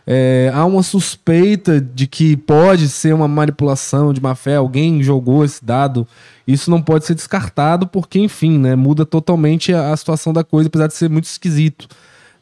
[0.08, 5.44] É, há uma suspeita de que pode ser uma manipulação de má fé, alguém jogou
[5.44, 6.08] esse dado.
[6.48, 10.68] Isso não pode ser descartado, porque, enfim, né, muda totalmente a, a situação da coisa,
[10.68, 11.88] apesar de ser muito esquisito.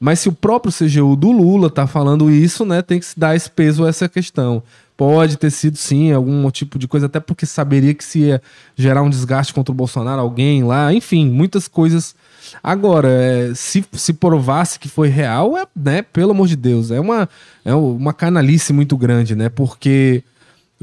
[0.03, 3.37] Mas se o próprio CGU do Lula está falando isso, né, tem que se dar
[3.37, 4.61] esse peso a essa questão.
[4.97, 8.41] Pode ter sido sim algum tipo de coisa, até porque saberia que se ia
[8.75, 12.13] gerar um desgaste contra o Bolsonaro, alguém lá, enfim, muitas coisas.
[12.61, 16.99] Agora, é, se, se provasse que foi real, é, né, pelo amor de Deus, é
[16.99, 17.29] uma,
[17.63, 19.47] é uma canalice muito grande, né?
[19.47, 20.21] Porque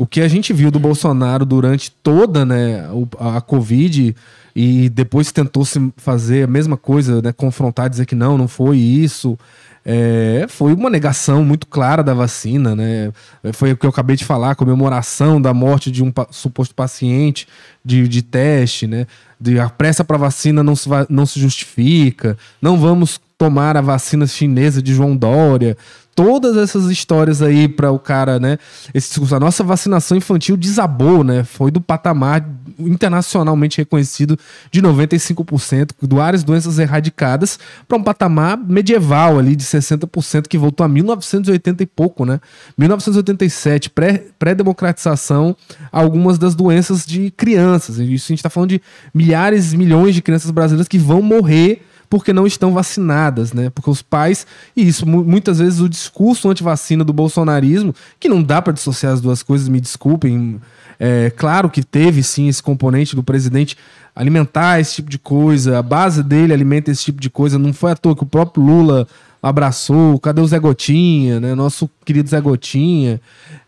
[0.01, 2.89] o que a gente viu do Bolsonaro durante toda né,
[3.19, 4.17] a Covid
[4.57, 8.79] e depois tentou se fazer a mesma coisa, né, confrontar, dizer que não, não foi
[8.79, 9.39] isso.
[9.85, 13.13] É, foi uma negação muito clara da vacina, né?
[13.53, 17.47] Foi o que eu acabei de falar, comemoração da morte de um suposto paciente
[17.85, 19.07] de, de teste, né?
[19.39, 24.27] De a pressa para vacina não se, não se justifica, não vamos tomar a vacina
[24.27, 25.77] chinesa de João Dória,
[26.15, 28.59] todas essas histórias aí para o cara, né?
[28.93, 31.45] Esse discurso, a nossa vacinação infantil desabou, né?
[31.45, 32.47] Foi do patamar
[32.79, 34.39] internacionalmente reconhecido
[34.71, 37.59] de 95% do várias doenças erradicadas
[37.89, 42.41] para um patamar medieval ali de 60% que voltou a 1980 e pouco, né?
[42.77, 43.91] 1987,
[44.39, 47.99] pré-democratização, pré algumas das doenças de crianças.
[47.99, 48.83] Isso a gente está falando de
[49.15, 53.71] milhares, milhões de crianças brasileiras que vão morrer porque não estão vacinadas, né?
[53.71, 54.45] Porque os pais,
[54.77, 59.21] e isso muitas vezes o discurso anti-vacina do bolsonarismo, que não dá para dissociar as
[59.21, 60.61] duas coisas, me desculpem.
[60.99, 63.79] É, claro que teve sim esse componente do presidente
[64.15, 67.59] alimentar esse tipo de coisa, a base dele alimenta esse tipo de coisa.
[67.59, 69.07] Não foi à toa que o próprio Lula
[69.41, 71.55] abraçou, cadê o Zé Gotinha, né?
[71.55, 73.21] Nosso querido Zé Gotinha.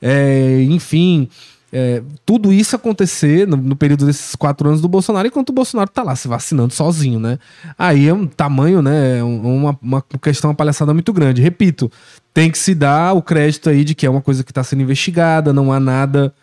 [0.02, 1.28] É, enfim,
[1.72, 5.88] é, tudo isso acontecer no, no, período desses quatro anos do Bolsonaro, enquanto o Bolsonaro
[5.88, 7.38] tá lá se vacinando sozinho, né?
[7.78, 9.20] Aí é um tamanho, né?
[9.20, 11.40] É uma, uma questão, uma palhaçada muito grande.
[11.40, 11.90] Repito,
[12.34, 14.82] tem que se dar o crédito aí de que é uma coisa que está sendo
[14.82, 16.34] investigada, não há nada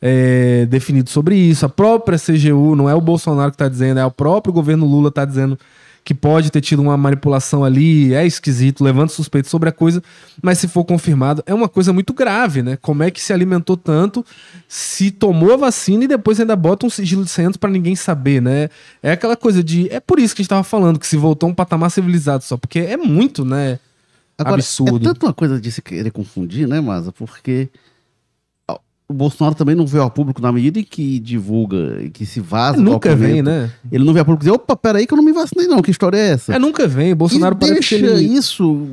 [0.00, 1.66] é, definido sobre isso.
[1.66, 5.10] A própria CGU, não é o Bolsonaro que está dizendo, é o próprio governo Lula
[5.10, 5.58] está dizendo
[6.04, 10.02] que pode ter tido uma manipulação ali, é esquisito, levando suspeito sobre a coisa,
[10.42, 12.78] mas se for confirmado, é uma coisa muito grave, né?
[12.80, 14.24] Como é que se alimentou tanto,
[14.66, 17.94] se tomou a vacina e depois ainda bota um sigilo de 100 anos para ninguém
[17.94, 18.70] saber, né?
[19.02, 19.88] É aquela coisa de.
[19.92, 22.56] É por isso que a gente tava falando, que se voltou um patamar civilizado só,
[22.56, 23.78] porque é muito, né?
[24.38, 24.96] Agora, absurdo.
[24.96, 27.12] É tanto uma coisa de se querer confundir, né, Masa?
[27.12, 27.68] Porque
[29.10, 32.40] o Bolsonaro também não veio ao público na medida em que divulga e que se
[32.40, 32.78] vaza.
[32.78, 33.70] É, nunca vem, né?
[33.90, 35.90] Ele não veio ao público dizer, opa, peraí que eu não me vacinei não, que
[35.90, 36.54] história é essa?
[36.54, 38.34] É, nunca vem, o Bolsonaro e parece deixa que ele...
[38.36, 38.86] isso,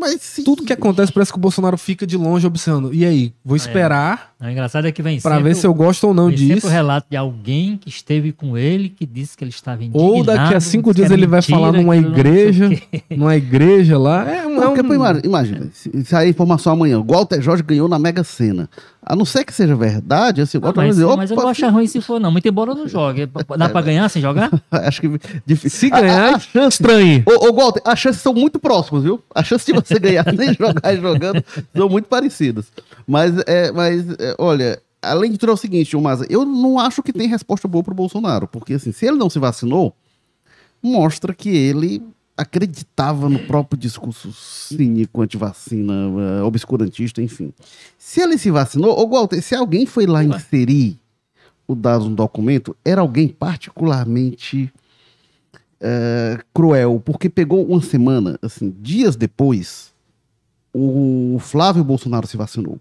[0.00, 0.44] mas se...
[0.44, 2.94] Tudo que acontece parece que o Bolsonaro fica de longe observando.
[2.94, 3.58] E aí, vou é.
[3.58, 4.30] esperar...
[4.32, 4.36] É.
[4.38, 6.46] O engraçado é que vem Pra ver se eu gosto ou não disso.
[6.46, 10.12] sempre o relato de alguém que esteve com ele, que disse que ele estava indignado.
[10.12, 12.68] Ou daqui a cinco dias ele vai falar numa igreja,
[13.10, 14.30] numa igreja lá.
[14.30, 15.20] É, não, é um...
[15.24, 18.68] Imagina, se sair informação amanhã, o Walter Jorge ganhou na Mega Sena.
[19.08, 21.86] A não ser que seja verdade, assim, ah, mas, dizer, mas eu não acho ruim
[21.86, 22.32] se for, não.
[22.32, 23.28] Muito embora eu não jogue.
[23.56, 24.50] Dá pra ganhar sem jogar?
[24.68, 25.08] acho que
[25.46, 25.78] difícil.
[25.78, 27.22] Se ganhar, a, a chance, estranho.
[27.24, 29.22] Ô, ô, Walter, as chances são muito próximas, viu?
[29.32, 31.44] As chances de você ganhar sem jogar e jogando
[31.74, 32.66] são muito parecidas.
[33.06, 37.00] Mas, é, mas é, olha, além de tudo é o seguinte, Maza, eu não acho
[37.00, 38.48] que tem resposta boa pro Bolsonaro.
[38.48, 39.94] Porque, assim, se ele não se vacinou,
[40.82, 42.02] mostra que ele
[42.36, 47.52] acreditava no próprio discurso cínico, anti-vacina, uh, obscurantista, enfim.
[47.98, 50.98] Se ele se vacinou, ô Walter, se alguém foi lá inserir
[51.66, 54.70] o dado no documento, era alguém particularmente
[55.80, 59.92] uh, cruel, porque pegou uma semana, assim, dias depois,
[60.72, 62.78] o Flávio Bolsonaro se vacinou.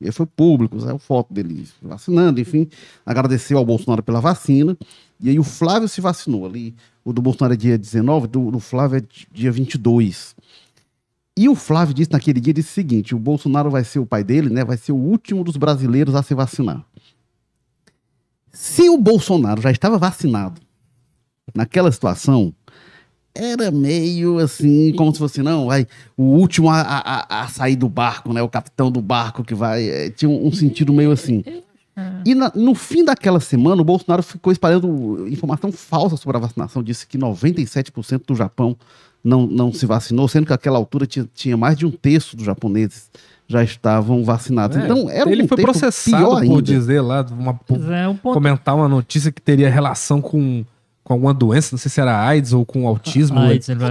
[0.00, 2.68] E foi público, saiu foto dele vacinando, enfim,
[3.04, 4.76] agradeceu ao Bolsonaro pela vacina.
[5.20, 6.74] E aí o Flávio se vacinou ali.
[7.08, 9.02] O do Bolsonaro é dia 19, do, do Flávio é
[9.32, 10.36] dia 22.
[11.34, 14.22] E o Flávio disse naquele dia disse o seguinte: o Bolsonaro vai ser o pai
[14.22, 14.62] dele, né?
[14.62, 16.84] Vai ser o último dos brasileiros a se vacinar.
[18.52, 20.60] Se o Bolsonaro já estava vacinado
[21.54, 22.52] naquela situação,
[23.34, 27.88] era meio assim, como se fosse, não, vai, o último a, a, a sair do
[27.88, 28.42] barco, né?
[28.42, 29.88] O capitão do barco que vai.
[29.88, 31.42] É, tinha um, um sentido meio assim.
[32.24, 36.82] E na, no fim daquela semana, o Bolsonaro ficou espalhando informação falsa sobre a vacinação.
[36.82, 38.76] Disse que 97% do Japão
[39.22, 42.46] não, não se vacinou, sendo que naquela altura tinha, tinha mais de um terço dos
[42.46, 43.10] japoneses
[43.48, 44.76] já estavam vacinados.
[44.76, 48.34] É, então era ele um foi processado por dizer lá, uma, por é, um ponto...
[48.34, 50.64] comentar uma notícia que teria relação com
[51.08, 53.38] com alguma doença, não sei se era AIDS ou com autismo.
[53.38, 53.90] AIDS, ele vai,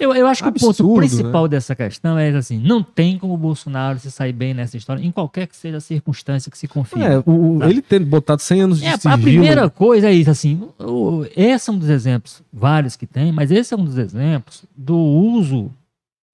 [0.00, 1.50] eu, eu acho que Absurdo, o ponto principal né?
[1.50, 5.12] dessa questão é assim: não tem como o Bolsonaro se sair bem nessa história, em
[5.12, 7.00] qualquer que seja a circunstância que se confie.
[7.00, 9.14] É, o, ele ter botado 100 anos de é, sigilo...
[9.14, 13.30] A primeira coisa é isso, assim, o, esse é um dos exemplos, vários que tem,
[13.30, 15.70] mas esse é um dos exemplos do uso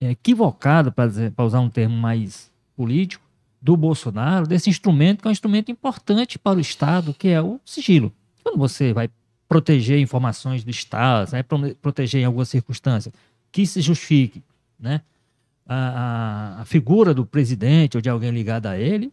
[0.01, 3.23] equivocado, para usar um termo mais político,
[3.61, 7.61] do Bolsonaro, desse instrumento, que é um instrumento importante para o Estado, que é o
[7.63, 8.11] sigilo.
[8.43, 9.11] Quando você vai
[9.51, 11.43] proteger informações do Estado, né,
[11.83, 13.13] proteger em alguma circunstância,
[13.51, 14.45] que se justifique
[14.79, 15.01] né,
[15.67, 19.13] a, a, figura do presidente ou de alguém ligado a ele.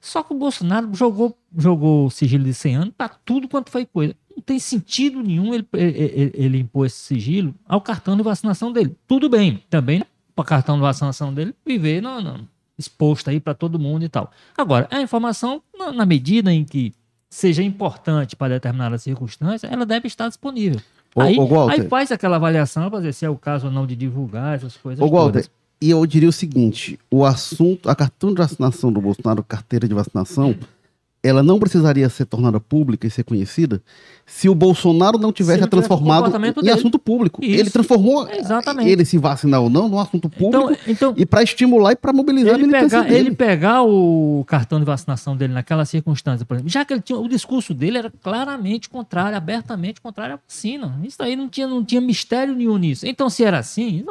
[0.00, 3.84] Só que o Bolsonaro jogou, jogou o sigilo de 100 anos para tudo quanto foi
[3.84, 4.16] coisa.
[4.34, 8.96] Não tem sentido nenhum ele, ele, ele impor esse sigilo ao cartão de vacinação dele.
[9.06, 10.02] Tudo bem, também
[10.34, 12.48] para cartão de vacinação dele viver não, não,
[12.78, 14.32] exposto aí para todo mundo e tal.
[14.56, 16.94] Agora, a informação, na, na medida em que
[17.30, 20.80] seja importante para determinada circunstância, ela deve estar disponível.
[21.14, 23.86] Ô, aí, ô, aí faz aquela avaliação para ver se é o caso ou não
[23.86, 25.04] de divulgar essas coisas.
[25.04, 25.48] Ô, Walter,
[25.80, 29.94] e eu diria o seguinte: o assunto, a cartão de vacinação do Bolsonaro, carteira de
[29.94, 30.54] vacinação,
[31.22, 33.82] ela não precisaria ser tornada pública e ser conhecida
[34.24, 37.44] se o Bolsonaro não tivesse transformado em comportamento assunto público.
[37.44, 37.60] Isso.
[37.60, 38.88] Ele transformou Exatamente.
[38.88, 42.12] ele se vacinar ou não num assunto público Então, então e para estimular e para
[42.12, 43.28] mobilizar a ele, militância pegar, dele.
[43.28, 47.18] ele pegar o cartão de vacinação dele naquela circunstância, por exemplo, já que ele tinha,
[47.18, 50.98] o discurso dele era claramente contrário, abertamente contrário à vacina.
[51.04, 53.06] Isso aí não tinha, não tinha mistério nenhum nisso.
[53.06, 54.04] Então, se era assim,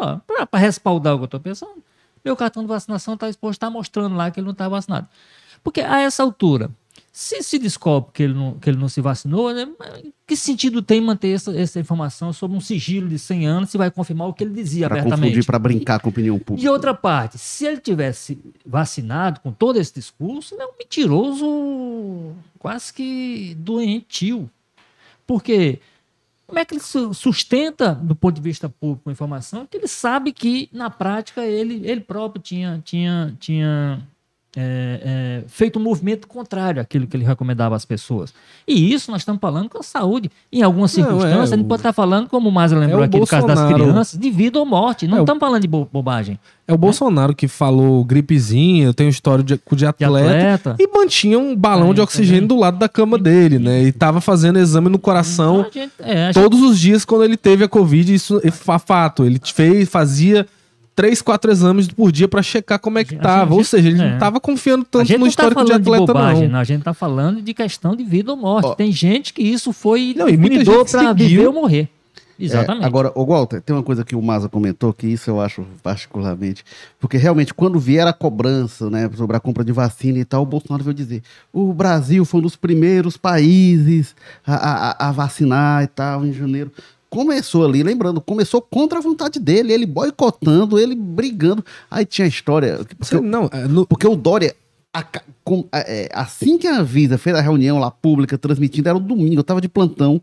[0.51, 1.81] para respaldar o que eu estou pensando,
[2.23, 5.07] meu cartão de vacinação está exposto, está mostrando lá que ele não está vacinado.
[5.63, 6.69] Porque a essa altura,
[7.21, 9.67] se se descobre que ele não, que ele não se vacinou, né,
[10.25, 13.91] que sentido tem manter essa, essa informação sobre um sigilo de 100 anos se vai
[13.91, 15.27] confirmar o que ele dizia Para abertamente?
[15.31, 16.61] confundir, para brincar com a opinião pública.
[16.61, 22.35] De outra parte, se ele tivesse vacinado com todo esse discurso, ele é um mentiroso
[22.57, 24.49] quase que doentio.
[25.27, 25.79] Porque
[26.47, 29.89] como é que ele su- sustenta, do ponto de vista público, a informação que ele
[29.89, 34.01] sabe que, na prática, ele, ele próprio tinha, tinha, tinha
[34.57, 38.33] é, é, feito um movimento contrário àquilo que ele recomendava às pessoas.
[38.67, 40.31] E isso nós estamos falando com a saúde.
[40.51, 42.99] Em algumas Não, circunstâncias, é, a gente o- pode estar falando, como o Maza lembrou
[42.99, 43.83] É o aqui, no caso das Bolsonaro.
[43.91, 45.07] crianças, de vida ou morte.
[45.07, 46.39] Não É o- estamos falando de bo- bobagem.
[46.67, 50.75] É o Bolsonaro que falou gripezinha, eu tenho história de, de De atleta, atleta.
[50.79, 53.83] e mantinha um balão É, de oxigênio do lado da cama dele, né?
[53.83, 57.23] E tava fazendo exame no coração A gente- é, a gente- todos os dias quando
[57.23, 59.25] ele teve a Covid, isso é fa- fato.
[59.25, 60.45] Ele fez, fazia
[60.99, 63.53] três, quatro exames por dia pra checar como é que A gente- tava.
[63.53, 64.11] Ou seja, ele é.
[64.11, 66.51] não tava confiando a tanto no histórico de falando de, atleta, bobagem, não.
[66.53, 66.59] não.
[66.59, 68.65] A gente está falando de questão de vida ou morte.
[68.67, 68.75] Ó.
[68.75, 71.13] Tem gente que isso foi Não, e muita gente para seguiu.
[71.15, 71.87] viver ou morrer.
[72.41, 72.85] É, Exatamente.
[72.85, 76.63] agora, o Walter, tem uma coisa que o Maza comentou, que isso eu acho particularmente.
[76.99, 80.45] Porque realmente, quando vier a cobrança né, sobre a compra de vacina e tal, o
[80.45, 81.21] Bolsonaro veio dizer:
[81.51, 84.15] o Brasil foi um dos primeiros países
[84.47, 84.55] a,
[85.05, 86.71] a- a vacinar e tal, em janeiro.
[87.09, 91.65] Começou ali, lembrando, começou contra a vontade dele, ele boicotando, ele brigando.
[91.89, 92.79] Aí tinha a história.
[92.97, 94.55] Porque, não, é, no- porque o Dória,
[94.93, 99.01] aca- com- é, assim que a Anvisa fez a reunião lá pública, transmitindo, era um
[99.01, 100.21] domingo, eu tava de plantão,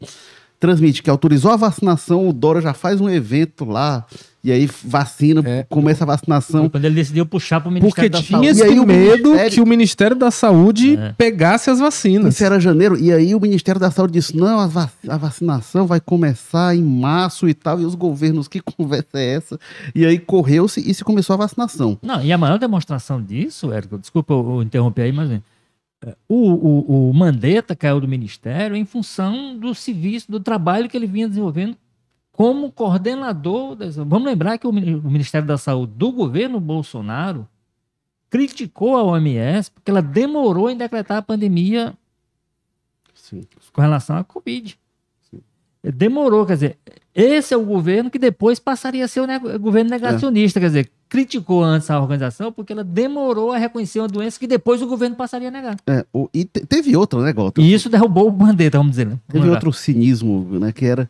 [0.58, 4.04] transmite que autorizou a vacinação, o Dória já faz um evento lá,
[4.42, 5.66] e aí vacina, É.
[5.68, 6.68] começa a vacinação.
[6.70, 8.60] Quando ele decidiu puxar para o porque Ministério da tinha Saúde.
[8.60, 11.12] E aí o medo Ministério- que o Ministério da Saúde É.
[11.18, 12.34] pegasse as vacinas.
[12.34, 15.86] Isso era janeiro, e aí o Ministério da Saúde disse: não, a, vac- a vacinação
[15.86, 19.58] vai começar em março e tal, e os governos, que conversa é essa?
[19.94, 21.98] E aí correu-se e se começou a vacinação.
[22.02, 25.40] Não, e a maior demonstração disso, Érico, desculpa eu, interromper aí, mas é,
[26.28, 31.06] o, o, o Mandetta caiu do ministério em função do serviço, do trabalho que ele
[31.06, 31.76] vinha desenvolvendo
[32.32, 33.74] como coordenador.
[33.76, 37.48] das- Vamos lembrar que o, Mini- o Ministério da Saúde do governo Bolsonaro
[38.28, 41.94] criticou a OMS porque ela demorou em decretar a pandemia
[43.14, 43.42] Sim.
[43.72, 44.78] com relação à Covid.
[45.92, 46.76] Demorou, quer dizer,
[47.14, 51.62] esse é o governo que depois passaria a ser o governo negacionista, quer dizer, criticou
[51.62, 55.48] antes a organização porque ela demorou a reconhecer uma doença que depois o governo passaria
[55.48, 55.76] a negar.
[55.86, 57.62] É, o- e te- teve outra, né, Walter?
[57.62, 59.06] E isso derrubou o Mandetta, vamos dizer.
[59.06, 59.18] Né?
[59.28, 61.08] Teve Vamos outro cinismo, né, que era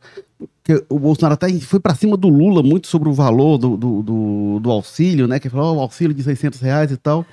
[0.63, 4.03] que o Bolsonaro até foi para cima do Lula muito sobre o valor do, do,
[4.03, 7.25] do, do auxílio, né, que falou "Ó, o auxílio de 600 reais e tal.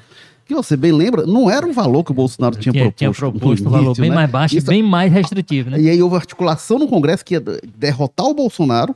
[0.45, 2.97] Que você bem lembra, não era o valor que o Bolsonaro tinha, tinha, proposto.
[2.97, 4.15] tinha proposto um valor bem né?
[4.15, 5.79] mais baixo Isso- e bem mais restritivo, né?
[5.79, 7.43] E aí houve articulação no Congresso que ia
[7.77, 8.93] derrotar o Bolsonaro,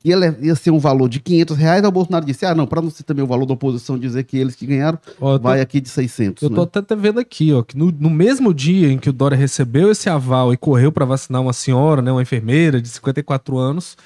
[0.00, 2.66] que ia, ia ser um valor de 500 reais, aí o Bolsonaro disse, ah, não,
[2.66, 5.38] para não ser também o valor da oposição dizer que eles que ganharam, Ó, eu
[5.38, 6.62] tô- vai aqui de 600, Eu tô né?
[6.64, 9.90] até até vendo aqui, ó, que no, no mesmo dia em que o Dória recebeu
[9.90, 13.96] esse aval e correu para vacinar uma senhora, né, uma enfermeira de 54 anos,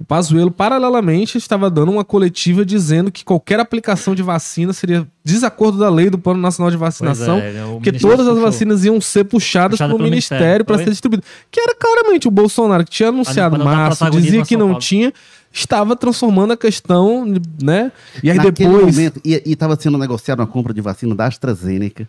[0.00, 5.76] o Pazuello, paralelamente, estava dando uma coletiva dizendo que qualquer aplicação de vacina seria desacordo
[5.76, 8.82] da lei do Plano Nacional de Vacinação, é, né, o porque ministério todas as vacinas
[8.82, 11.22] iam ser puxadas Puxada pelo Ministério para ser distribuído.
[11.50, 14.80] Que era claramente o Bolsonaro, que tinha anunciado março, dizia que não Paulo.
[14.80, 15.12] tinha,
[15.52, 17.26] estava transformando a questão,
[17.62, 17.92] né?
[18.22, 18.96] E aí Naquele depois...
[18.96, 22.08] momento, e estava sendo negociada uma compra de vacina da AstraZeneca,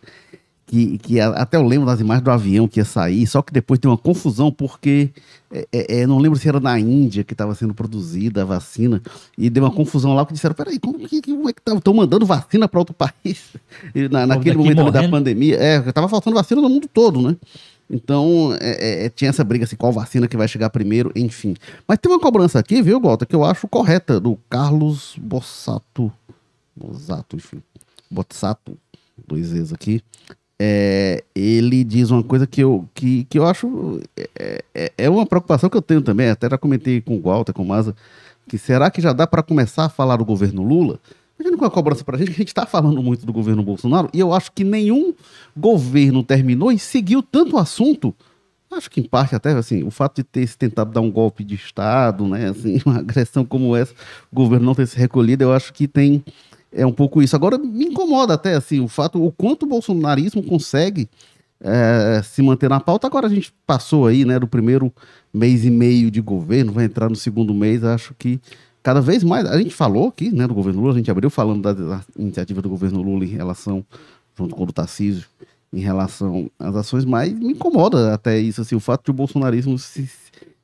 [0.71, 3.77] que, que até eu lembro das imagens do avião que ia sair, só que depois
[3.77, 5.09] deu uma confusão, porque
[5.51, 9.01] é, é, é, não lembro se era na Índia que estava sendo produzida a vacina,
[9.37, 12.25] e deu uma confusão lá que disseram, peraí, como que, como é que estão mandando
[12.25, 13.49] vacina para outro país?
[13.93, 15.11] E na, naquele momento ali da morrendo.
[15.11, 17.35] pandemia, é, estava faltando vacina no mundo todo, né?
[17.89, 21.53] Então, é, é, tinha essa briga assim, qual vacina que vai chegar primeiro, enfim.
[21.85, 26.09] Mas tem uma cobrança aqui, viu, Walter, que eu acho correta, do Carlos Bossato.
[26.73, 27.61] Bossato, enfim.
[28.09, 28.77] Botsato,
[29.27, 30.01] dois vezes aqui.
[30.63, 33.99] É, ele diz uma coisa que eu, que, que eu acho.
[34.15, 37.51] É, é- é uma preocupação que eu tenho também, até já comentei com o Walter,
[37.51, 37.95] com o Maza,
[38.47, 40.99] que será que já dá para começar a falar do governo Lula?
[41.39, 44.07] Imagina com a cobrança pra gente, que a gente está falando muito do governo Bolsonaro,
[44.13, 45.15] e eu acho que nenhum
[45.57, 48.13] governo terminou e seguiu tanto o assunto.
[48.71, 51.43] Acho que em parte até assim, o fato de ter se tentado dar um golpe
[51.43, 53.95] de Estado, né, assim, uma agressão como essa,
[54.31, 56.23] o governo não ter se recolhido, eu acho que tem
[56.71, 57.35] é um pouco isso.
[57.35, 61.09] Agora me incomoda até assim o fato o quanto o bolsonarismo consegue
[61.59, 63.07] é, se manter na pauta.
[63.07, 64.91] Agora a gente passou aí, né, do primeiro
[65.33, 68.39] mês e meio de governo, vai entrar no segundo mês, acho que
[68.83, 71.61] cada vez mais, a gente falou aqui, né, do governo Lula, a gente abriu falando
[71.61, 73.85] da, da iniciativa do governo Lula em relação,
[74.35, 75.27] junto com o Tarcísio,
[75.71, 79.77] em relação às ações, mas me incomoda até isso, assim, o fato de o bolsonarismo
[79.77, 80.09] se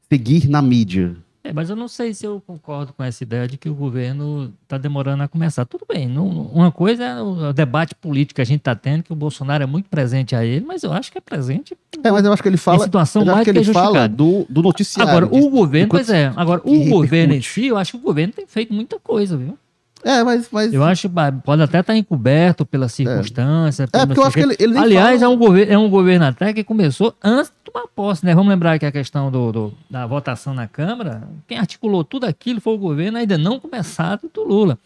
[0.10, 1.16] seguir na mídia,
[1.48, 4.54] é, mas eu não sei se eu concordo com essa ideia de que o governo
[4.64, 5.66] está demorando a começar.
[5.66, 9.14] Tudo bem, não, uma coisa é o debate político que a gente está tendo, que
[9.14, 11.78] o Bolsonaro é muito presente a ele, mas eu acho que é presente.
[12.04, 12.84] É, mas eu acho que ele fala.
[12.84, 15.10] situação mais que ele que fala do, do noticiário.
[15.10, 16.32] Agora, o governo, pois é.
[16.36, 19.58] Agora, o governo em si, eu acho que o governo tem feito muita coisa, viu?
[20.08, 20.74] É, mas, mas.
[20.74, 23.84] Eu acho que pode até estar tá encoberto pela circunstância.
[23.92, 25.34] É, é porque eu acho que ele, ele Aliás, fala...
[25.34, 28.34] é, um governo, é um governo até que começou antes de tomar posse, né?
[28.34, 32.62] Vamos lembrar que a questão do, do, da votação na Câmara, quem articulou tudo aquilo
[32.62, 34.80] foi o governo ainda não começado do Lula.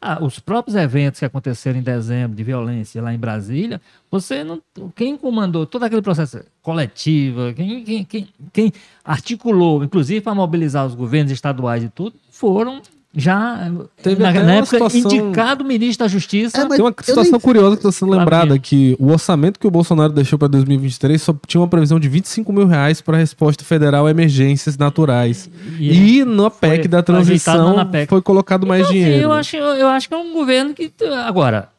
[0.00, 4.60] Ah, os próprios eventos que aconteceram em dezembro de violência lá em Brasília, você não.
[4.96, 8.72] Quem comandou todo aquele processo coletivo, quem, quem, quem, quem
[9.04, 12.82] articulou, inclusive para mobilizar os governos estaduais e tudo, foram
[13.16, 15.10] já Teve na, na época situação...
[15.10, 16.60] indicado ministro da Justiça.
[16.60, 17.40] É, Tem uma situação nem...
[17.40, 21.34] curiosa que está sendo lembrada, que o orçamento que o Bolsonaro deixou para 2023 só
[21.46, 25.48] tinha uma previsão de 25 mil reais para resposta federal a emergências naturais.
[25.78, 28.10] E, e na PEC da transição PEC.
[28.10, 29.22] foi colocado mais então, dinheiro.
[29.22, 30.92] eu, acho, eu acho que é um governo que...
[31.24, 31.70] Agora,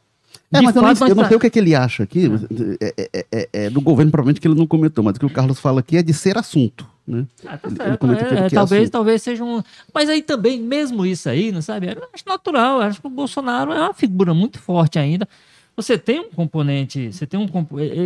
[0.51, 2.31] é, mas fato, eu, não, eu não sei o que, é que ele acha aqui.
[2.81, 5.29] É, é, é, é, do governo, provavelmente, que ele não comentou, mas o que o
[5.29, 6.88] Carlos fala aqui é de ser assunto.
[7.07, 7.25] Né?
[7.45, 8.05] Ah, tá certo.
[8.05, 9.63] Ele, ele é, é talvez, talvez seja um.
[9.93, 11.87] Mas aí também, mesmo isso aí, não sabe?
[11.87, 12.77] Eu acho natural.
[12.77, 15.27] Eu acho que o Bolsonaro é uma figura muito forte ainda.
[15.77, 17.47] Você tem um componente, você tem um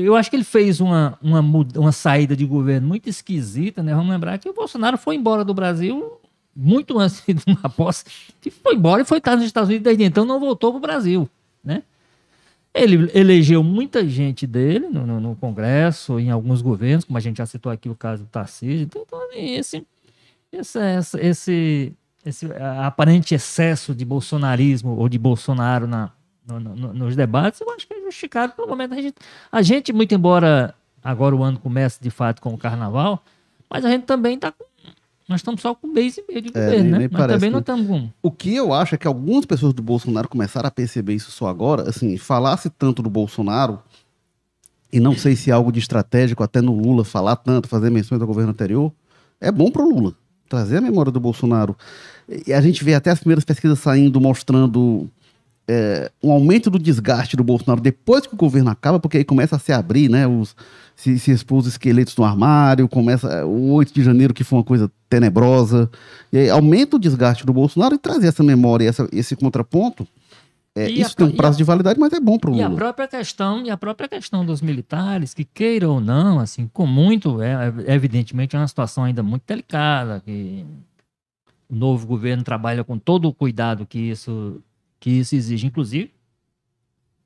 [0.03, 3.95] eu acho que ele fez uma, uma, uma saída de governo muito esquisita, né?
[3.95, 6.19] Vamos lembrar que o Bolsonaro foi embora do Brasil
[6.53, 8.03] muito antes de uma posse,
[8.41, 10.81] que foi embora e foi estar nos Estados Unidos desde então não voltou para o
[10.81, 11.29] Brasil,
[11.63, 11.81] né?
[12.74, 17.38] Ele elegeu muita gente dele no, no, no, Congresso, em alguns governos, como a gente
[17.38, 18.86] já citou aqui o caso do Tarcísio.
[18.86, 19.86] Então, então esse,
[20.51, 21.93] esse, esse, esse,
[22.26, 22.45] esse
[22.86, 26.11] aparente excesso de bolsonarismo ou de Bolsonaro na,
[26.47, 26.59] no,
[26.93, 28.93] nos debates, eu acho que é justificado pelo momento.
[28.93, 29.15] A gente,
[29.51, 33.24] a gente, muito embora agora o ano comece de fato com o carnaval,
[33.69, 34.63] mas a gente também está com
[35.32, 36.97] nós estamos só com mês e meio de é, governo, nem, né?
[36.99, 38.09] Nem Mas parece, também não estamos com.
[38.21, 41.47] O que eu acho é que algumas pessoas do Bolsonaro começaram a perceber isso só
[41.47, 41.89] agora.
[41.89, 43.79] Assim, falasse tanto do Bolsonaro,
[44.91, 48.19] e não sei se é algo de estratégico até no Lula falar tanto, fazer menções
[48.19, 48.91] do governo anterior,
[49.39, 50.13] é bom para o Lula
[50.51, 51.77] trazer a memória do Bolsonaro.
[52.45, 55.09] E a gente vê até as primeiras pesquisas saindo mostrando
[55.65, 59.55] é, um aumento do desgaste do Bolsonaro depois que o governo acaba, porque aí começa
[59.55, 60.27] a se abrir, né?
[60.27, 60.53] Os,
[60.93, 64.65] se, se expôs os esqueletos no armário, começa o 8 de janeiro, que foi uma
[64.65, 65.91] coisa tenebrosa.
[66.32, 70.07] E aí aumenta o desgaste do Bolsonaro e trazer essa memória, essa, esse contraponto.
[70.74, 72.64] É, isso a, tem um prazo a, de validade, mas é bom para o Lula.
[72.64, 76.66] E a própria questão, e a própria questão dos militares, que queiram ou não, assim,
[76.72, 80.66] com muito, é, é, evidentemente é uma situação ainda muito delicada, que
[81.70, 84.62] o novo governo trabalha com todo o cuidado que isso
[84.97, 86.12] que isso exige, inclusive,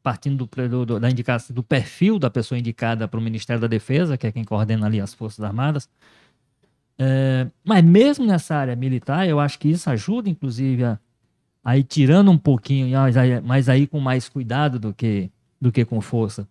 [0.01, 4.17] partindo do, do, da indicação do perfil da pessoa indicada para o Ministério da Defesa,
[4.17, 5.89] que é quem coordena ali as Forças Armadas.
[6.97, 10.99] É, mas mesmo nessa área militar, eu acho que isso ajuda, inclusive, a,
[11.63, 12.97] a ir tirando um pouquinho,
[13.43, 15.29] mas aí, com mais cuidado do que,
[15.59, 16.47] do que com força.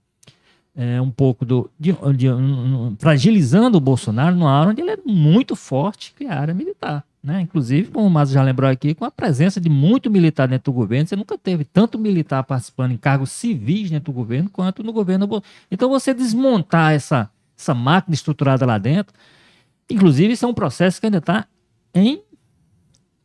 [0.77, 1.71] É, um pouco do.
[1.79, 6.31] De, de, um, fragilizando o Bolsonaro numa área onde ele é muito forte, que é
[6.31, 7.05] a área militar.
[7.23, 7.41] Né?
[7.41, 10.75] Inclusive, como o Márcio já lembrou aqui, com a presença de muito militar dentro do
[10.75, 14.93] governo, você nunca teve tanto militar participando em cargos civis dentro do governo quanto no
[14.93, 15.43] governo.
[15.71, 19.15] Então, você desmontar essa, essa máquina estruturada lá dentro,
[19.91, 21.47] inclusive, isso é um processo que ainda está
[21.95, 22.23] em,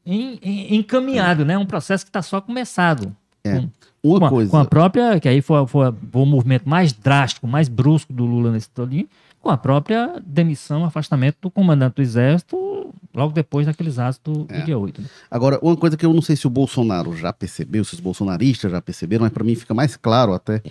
[0.05, 1.57] em, em, encaminhado, né?
[1.57, 3.15] um processo que está só começado.
[3.43, 3.59] É.
[3.59, 3.69] Com,
[4.03, 4.51] Uma com a, coisa.
[4.51, 8.25] Com a própria, que aí foi, foi, foi o movimento mais drástico, mais brusco do
[8.25, 9.07] Lula nesse todinho,
[9.41, 14.59] com a própria demissão, afastamento do comandante do Exército, logo depois daqueles atos do, é.
[14.59, 15.01] do dia 8.
[15.01, 15.07] Né?
[15.31, 18.71] Agora, uma coisa que eu não sei se o Bolsonaro já percebeu, se os bolsonaristas
[18.71, 20.61] já perceberam, mas para mim fica mais claro até.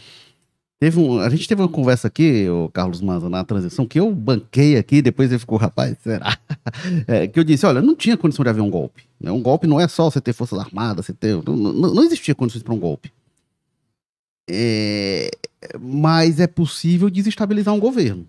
[0.80, 4.14] Teve um, a gente teve uma conversa aqui, o Carlos Maza, na transição, que eu
[4.14, 6.36] banquei aqui, depois ele ficou, rapaz, será?
[7.06, 9.04] É, que eu disse, olha, não tinha condição de haver um golpe.
[9.18, 9.32] Né?
[9.32, 11.42] Um golpe não é só você ter forças armadas, você ter.
[11.44, 13.10] Não, não, não existia condições para um golpe.
[14.48, 15.30] É,
[15.80, 18.26] mas é possível desestabilizar um governo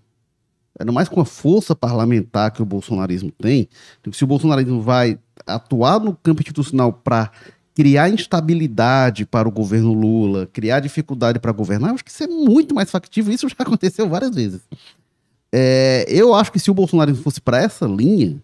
[0.80, 3.68] ainda mais com a força parlamentar que o bolsonarismo tem,
[4.12, 7.30] se o bolsonarismo vai atuar no campo institucional para
[7.80, 12.26] criar instabilidade para o governo Lula, criar dificuldade para governar, eu acho que isso é
[12.26, 13.32] muito mais factível.
[13.32, 14.60] Isso já aconteceu várias vezes.
[15.50, 18.36] É, eu acho que se o bolsonarismo fosse para essa linha,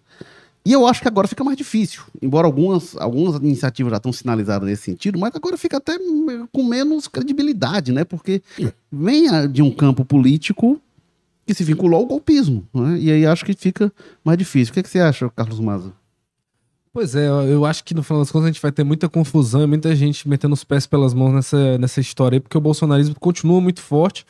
[0.64, 4.66] e eu acho que agora fica mais difícil, embora algumas, algumas iniciativas já estão sinalizadas
[4.66, 5.98] nesse sentido, mas agora fica até
[6.50, 8.04] com menos credibilidade, né?
[8.04, 8.40] Porque
[8.90, 10.80] vem de um campo político
[11.46, 12.66] que se vinculou ao golpismo.
[12.72, 13.00] Né?
[13.00, 13.92] E aí acho que fica
[14.24, 14.70] mais difícil.
[14.70, 15.92] O que, é que você acha, Carlos Maza?
[16.96, 19.62] Pois é, eu acho que no final das contas a gente vai ter muita confusão
[19.62, 23.14] e muita gente metendo os pés pelas mãos nessa, nessa história aí, porque o bolsonarismo
[23.20, 24.24] continua muito forte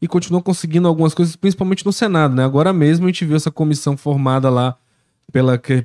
[0.00, 2.44] e continua conseguindo algumas coisas, principalmente no Senado, né?
[2.44, 4.76] Agora mesmo a gente viu essa comissão formada lá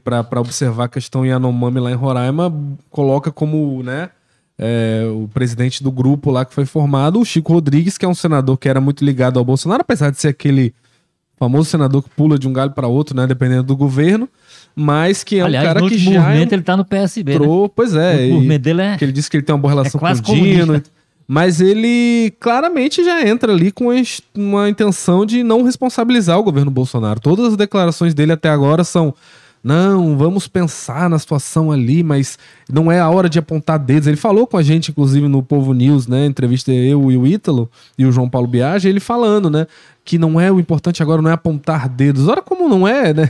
[0.03, 2.53] para observar a questão Yanomami lá em Roraima,
[2.91, 4.11] coloca como, né,
[4.59, 8.13] é, o presidente do grupo lá que foi formado, o Chico Rodrigues, que é um
[8.13, 10.71] senador que era muito ligado ao Bolsonaro, apesar de ser aquele
[11.35, 14.29] famoso senador que pula de um galho para outro, né, dependendo do governo
[14.79, 17.63] mas que é Aliás, um cara no que já movimento ele tá no PSB, entrou,
[17.63, 17.69] né?
[17.75, 19.99] pois é, O movimento dele é, que ele disse que ele tem uma boa relação
[19.99, 20.91] é com o Dino, comunista.
[21.27, 23.87] mas ele claramente já entra ali com
[24.35, 27.19] uma intenção de não responsabilizar o governo Bolsonaro.
[27.19, 29.15] Todas as declarações dele até agora são
[29.63, 32.37] não, vamos pensar na situação ali, mas
[32.71, 34.07] não é a hora de apontar dedos.
[34.07, 36.25] Ele falou com a gente, inclusive, no Povo News, né?
[36.25, 39.67] Entrevista eu e o Ítalo e o João Paulo Biagi, ele falando, né?
[40.05, 42.29] Que não é o importante agora, não é apontar dedos.
[42.29, 43.29] Ora, como não é, né?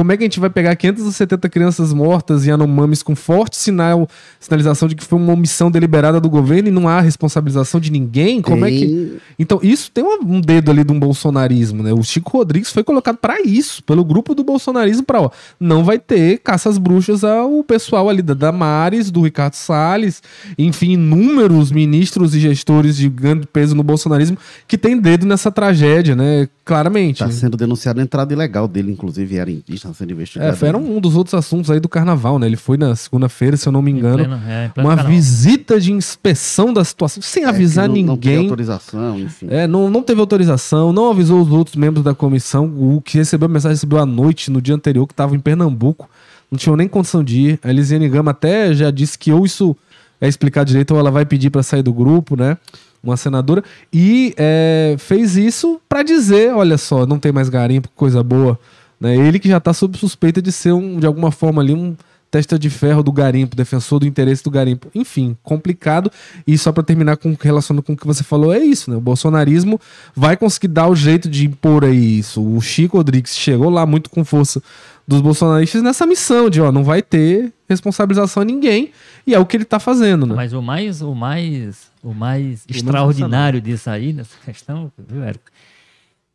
[0.00, 4.08] Como é que a gente vai pegar 570 crianças mortas e anomames com forte sinal,
[4.40, 8.40] sinalização de que foi uma omissão deliberada do governo e não há responsabilização de ninguém?
[8.40, 8.86] Como é que.
[8.86, 11.92] Tem- Então, isso tem um um dedo ali de um bolsonarismo, né?
[11.92, 15.30] O Chico Rodrigues foi colocado para isso, pelo grupo do bolsonarismo, para ó,
[15.60, 20.22] não vai ter caças bruxas ao pessoal ali da Damares, do Ricardo Salles,
[20.56, 26.16] enfim, inúmeros ministros e gestores de grande peso no bolsonarismo que tem dedo nessa tragédia,
[26.16, 26.48] né?
[26.64, 27.22] Claramente.
[27.22, 30.52] Está sendo denunciado a entrada ilegal dele, inclusive era indígena sendo investigado.
[30.52, 32.46] É, foi- era um dos outros assuntos aí do carnaval, né?
[32.46, 35.10] Ele foi na segunda-feira, se eu não me engano, pleno- é, pleno uma canal.
[35.12, 38.44] visita de inspeção da situação, sem É, avisar não, Não teve ninguém.
[38.48, 39.46] autorização, enfim.
[39.50, 42.66] É, não, não teve autorização, não avisou os outros membros da comissão.
[42.66, 46.08] O que recebeu a mensagem recebeu à noite, no dia anterior, que estava em Pernambuco.
[46.50, 47.60] Não tinham nem condição de ir.
[47.62, 49.76] A Elisiane Gama até já disse que ou isso
[50.20, 52.56] é explicar direito ou ela vai pedir para sair do grupo, né?
[53.02, 53.64] Uma senadora.
[53.92, 58.58] E é, fez isso para dizer: olha só, não tem mais garimpo, coisa boa.
[59.00, 59.16] Né?
[59.16, 61.96] Ele que já está sob suspeita de ser, um, de alguma forma, ali um
[62.30, 64.88] testa de ferro do garimpo, defensor do interesse do garimpo.
[64.94, 66.10] Enfim, complicado.
[66.46, 68.96] E só para terminar com relacionado com o que você falou, é isso, né?
[68.96, 69.80] O bolsonarismo
[70.14, 72.40] vai conseguir dar o jeito de impor aí isso.
[72.40, 74.62] O Chico Rodrigues chegou lá muito com força
[75.08, 78.92] dos bolsonaristas nessa missão de, ó, não vai ter responsabilização a ninguém.
[79.26, 80.34] E é o que ele tá fazendo, né?
[80.36, 85.50] Mas o mais, o mais, o mais extraordinário disso aí, nessa questão, viu, Érico?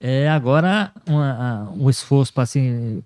[0.08, 3.04] É agora uma, um esforço para se,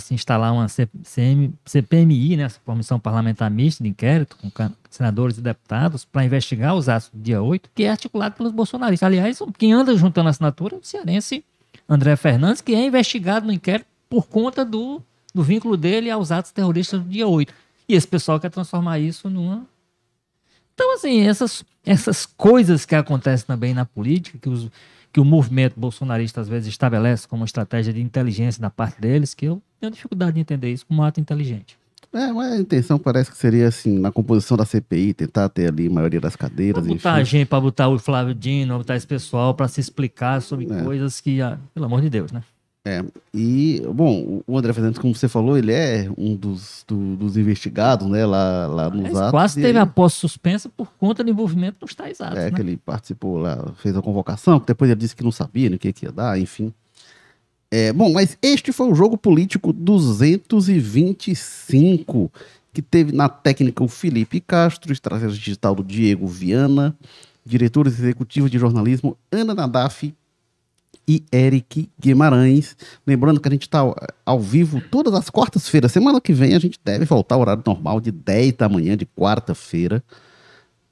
[0.00, 4.50] se instalar uma CPMI, né, Comissão Parlamentar Mista de Inquérito, com
[4.88, 9.06] senadores e deputados, para investigar os atos do dia 8, que é articulado pelos bolsonaristas.
[9.06, 11.44] Aliás, quem anda juntando assinatura é o cearense
[11.86, 15.02] André Fernandes, que é investigado no inquérito por conta do,
[15.34, 17.52] do vínculo dele aos atos terroristas do dia 8.
[17.86, 19.66] E esse pessoal quer transformar isso numa.
[20.72, 24.70] Então, assim, essas, essas coisas que acontecem também na política, que, os,
[25.18, 29.46] que o movimento bolsonarista às vezes estabelece como estratégia de inteligência da parte deles, que
[29.46, 31.76] eu tenho dificuldade de entender isso como um ato inteligente.
[32.12, 35.88] É, mas a intenção parece que seria, assim, na composição da CPI, tentar ter ali
[35.88, 37.30] a maioria das Pra cadeiras, botar a enfim.
[37.32, 40.82] gente, para botar o Flávio Dino, botar esse pessoal para se explicar sobre É.
[40.84, 42.42] coisas que, ah, pelo amor de Deus, né?
[43.34, 48.08] E, bom, o André Fernandes, como você falou, ele é um dos, do- dos investigados,
[48.08, 49.30] né, lá, lá nos Mas atos.
[49.30, 52.56] quase teve aí- a posse suspensa por conta do envolvimento nos tais atos, É, né?
[52.56, 55.78] que ele participou lá, fez a convocação, que depois ele disse que não sabia no
[55.78, 56.72] que, que ia dar, enfim.
[57.70, 62.32] É, bom, mas este foi o jogo político 225,
[62.72, 66.96] que teve na técnica o Felipe Castro, estratégia digital do Diego Viana,
[67.44, 70.14] diretores executivos de jornalismo Ana Nadaf
[71.08, 72.76] e Eric Guimarães.
[73.06, 73.82] Lembrando que a gente está
[74.26, 75.90] ao, vivo todas as quartas-feiras.
[75.90, 79.06] Semana que vem a gente deve voltar ao horário normal de 10 da manhã de
[79.06, 80.04] quarta-feira.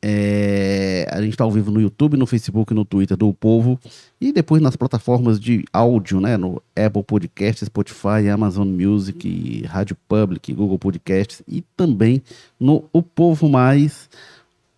[0.00, 3.78] É, a gente está ao vivo no YouTube, no Facebook, no Twitter do Povo
[4.20, 6.36] e depois nas plataformas de áudio, né?
[6.36, 12.22] No Apple Podcasts, Spotify, Amazon Music, Rádio Public, Google Podcasts e também
[12.58, 14.08] no O Povo Mais.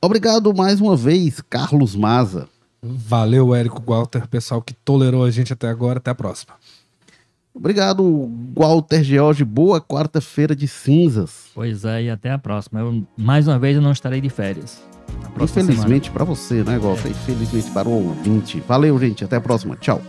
[0.01, 2.49] Obrigado mais uma vez, Carlos Maza.
[2.83, 5.99] Valeu, Érico Walter, pessoal que tolerou a gente até agora.
[5.99, 6.55] Até a próxima.
[7.55, 9.45] Obrigado, Walter George.
[9.45, 11.47] Boa quarta-feira de cinzas.
[11.55, 12.81] Pois é, e até a próxima.
[12.81, 14.81] Eu, mais uma vez eu não estarei de férias.
[15.41, 17.11] Infelizmente para você, né, Walter?
[17.11, 18.63] Infelizmente para o ouvinte.
[18.67, 19.25] Valeu, gente.
[19.25, 19.75] Até a próxima.
[19.77, 20.01] Tchau.